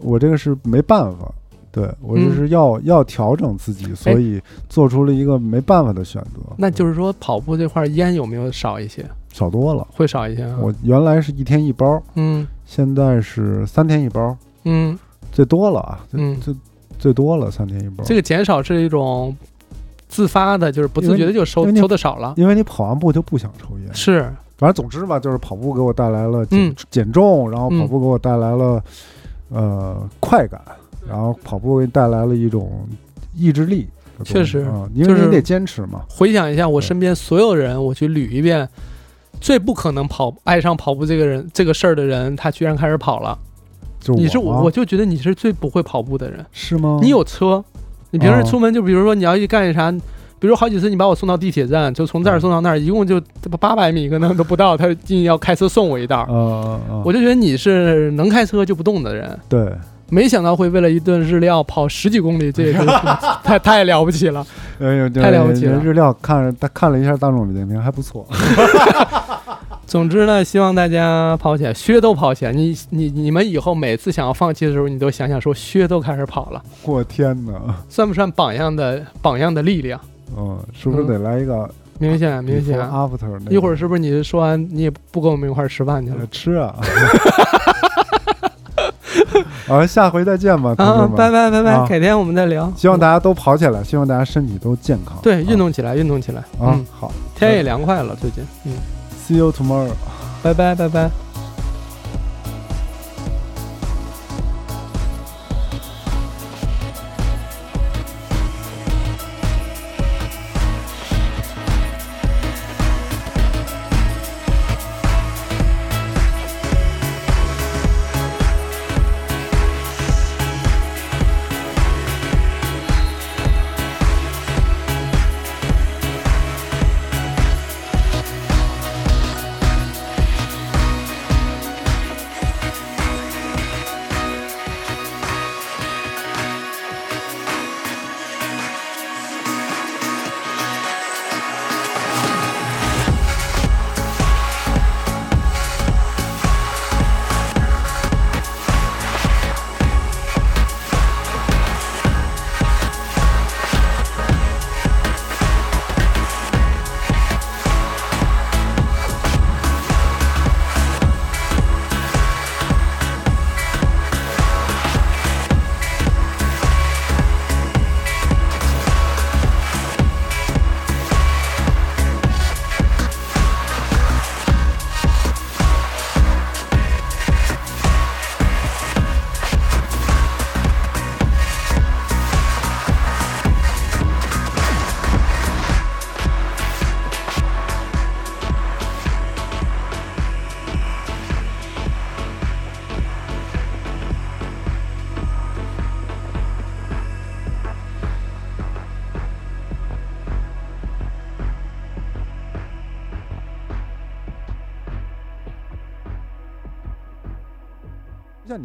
[0.00, 1.32] 我这个是没办法。
[1.72, 6.40] 对我就是要要调整自己，所以做出了一个没办法的选择。
[6.56, 9.04] 那就是说，跑步这块烟有没有少一些？
[9.32, 10.46] 少多了，会少一些。
[10.60, 14.98] 我原来是一天一包，嗯，现在是三天一包，嗯，
[15.32, 16.54] 最多了啊，嗯，最
[16.98, 18.04] 最多了三天一包。
[18.04, 19.34] 这个减少是一种
[20.08, 22.34] 自发的，就是不自觉的就抽抽的少了。
[22.36, 24.30] 因为你跑完步就不想抽烟，是。
[24.58, 28.84] 反正总之吧，就是跑步给我带来了减减重，然后跑步给我带来了
[29.48, 30.60] 呃快感，
[31.08, 32.86] 然后跑步给带来了一种
[33.34, 33.88] 意志力。
[34.24, 36.02] 确实，因为你得坚持嘛。
[36.08, 38.68] 回想一下，我身边所有人，我去捋一遍，
[39.40, 43.36] 最不可能跑爱上跑步这个人这个事儿的人，他居然开始跑了。
[43.98, 47.00] 就你是我，我就觉得你是最不会跑步的人，是吗？
[47.02, 47.64] 你有车，
[48.10, 49.90] 你平时出门就比如说你要去干啥，
[50.38, 53.20] 比如好几次你把我送到地铁站，就从这儿送到那儿，一共就
[53.58, 56.24] 八百米可能都不到，他硬要开车送我一道。
[57.04, 59.36] 我就觉得你是能开车就不动的人。
[59.48, 59.72] 对。
[60.12, 62.80] 没想到会为了一顿日料跑十几公里，这也是
[63.42, 64.46] 太太了不起了！
[64.78, 65.80] 哎呦，太了不起了！
[65.82, 68.26] 日料看他看了一下大众点评，还不错。
[69.86, 72.52] 总之呢，希望大家跑起来，靴都跑起来。
[72.52, 76.62] 你你你们以后每次想要放弃的时候，你都想想说靴都开始跑了。
[76.84, 77.52] 我天哪！
[77.88, 79.98] 算不算榜样的榜样的力量？
[80.36, 81.66] 嗯，是不是得来一个
[81.98, 86.26] 明显明显？After 一会儿是不是你说完你也不跟我们一块儿吃饭去了？
[86.30, 86.74] 吃啊！
[89.72, 92.70] 好，下回再见吧，啊，拜拜拜拜，改天我们再聊。
[92.76, 95.16] 希望大家都跑起来，希望大家身体都健康。
[95.22, 96.42] 对，运动起来，运动起来。
[96.60, 98.44] 嗯，好，天也凉快了，最近。
[98.66, 98.72] 嗯
[99.26, 99.88] ，See you tomorrow。
[100.42, 101.10] 拜拜拜拜。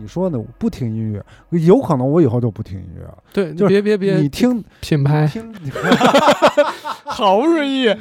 [0.08, 1.22] 你说的，不听音乐，
[1.60, 3.18] 有可能我以后就不听音乐了。
[3.34, 5.54] 对，就别别别，你听品牌，听，
[7.04, 7.94] 好不容易，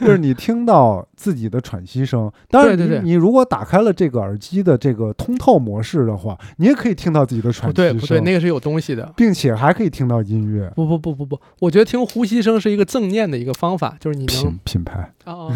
[0.00, 2.28] 就是你听到自己的喘息声。
[2.50, 7.92] 当然，你你如果打开了这个耳机的这个通透模式的话，你也可以听到自己的喘息声。
[7.92, 10.68] 对，不对，那个是有东西的，并且还可以听到音乐。
[10.74, 15.12] 不不不不不，我觉得听呼吸声是一个正念的一个方法，就是你品品牌。
[15.24, 15.52] 哦。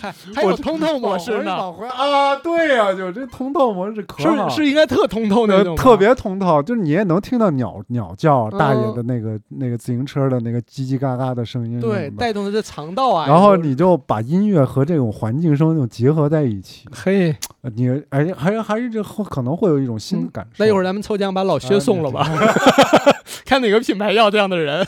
[0.34, 2.34] 还有通透模式呢啊！
[2.36, 13.26] 对呀，就这通透模式可是是应该特通透那种，特别通透，就是你也能听到鸟鸟叫，大爷的那个那个自行车的那个叽叽嘎嘎的声音，对，带动的这肠道啊。
[13.26, 17.36] 然后你就把音乐和这种环境声就结合在一起，嘿，
[17.74, 20.64] 你哎还还是这可能会有一种新的感受。
[20.64, 22.26] 那一会儿咱们抽奖把老薛送了吧，
[23.44, 24.86] 看哪个品牌要这样的人。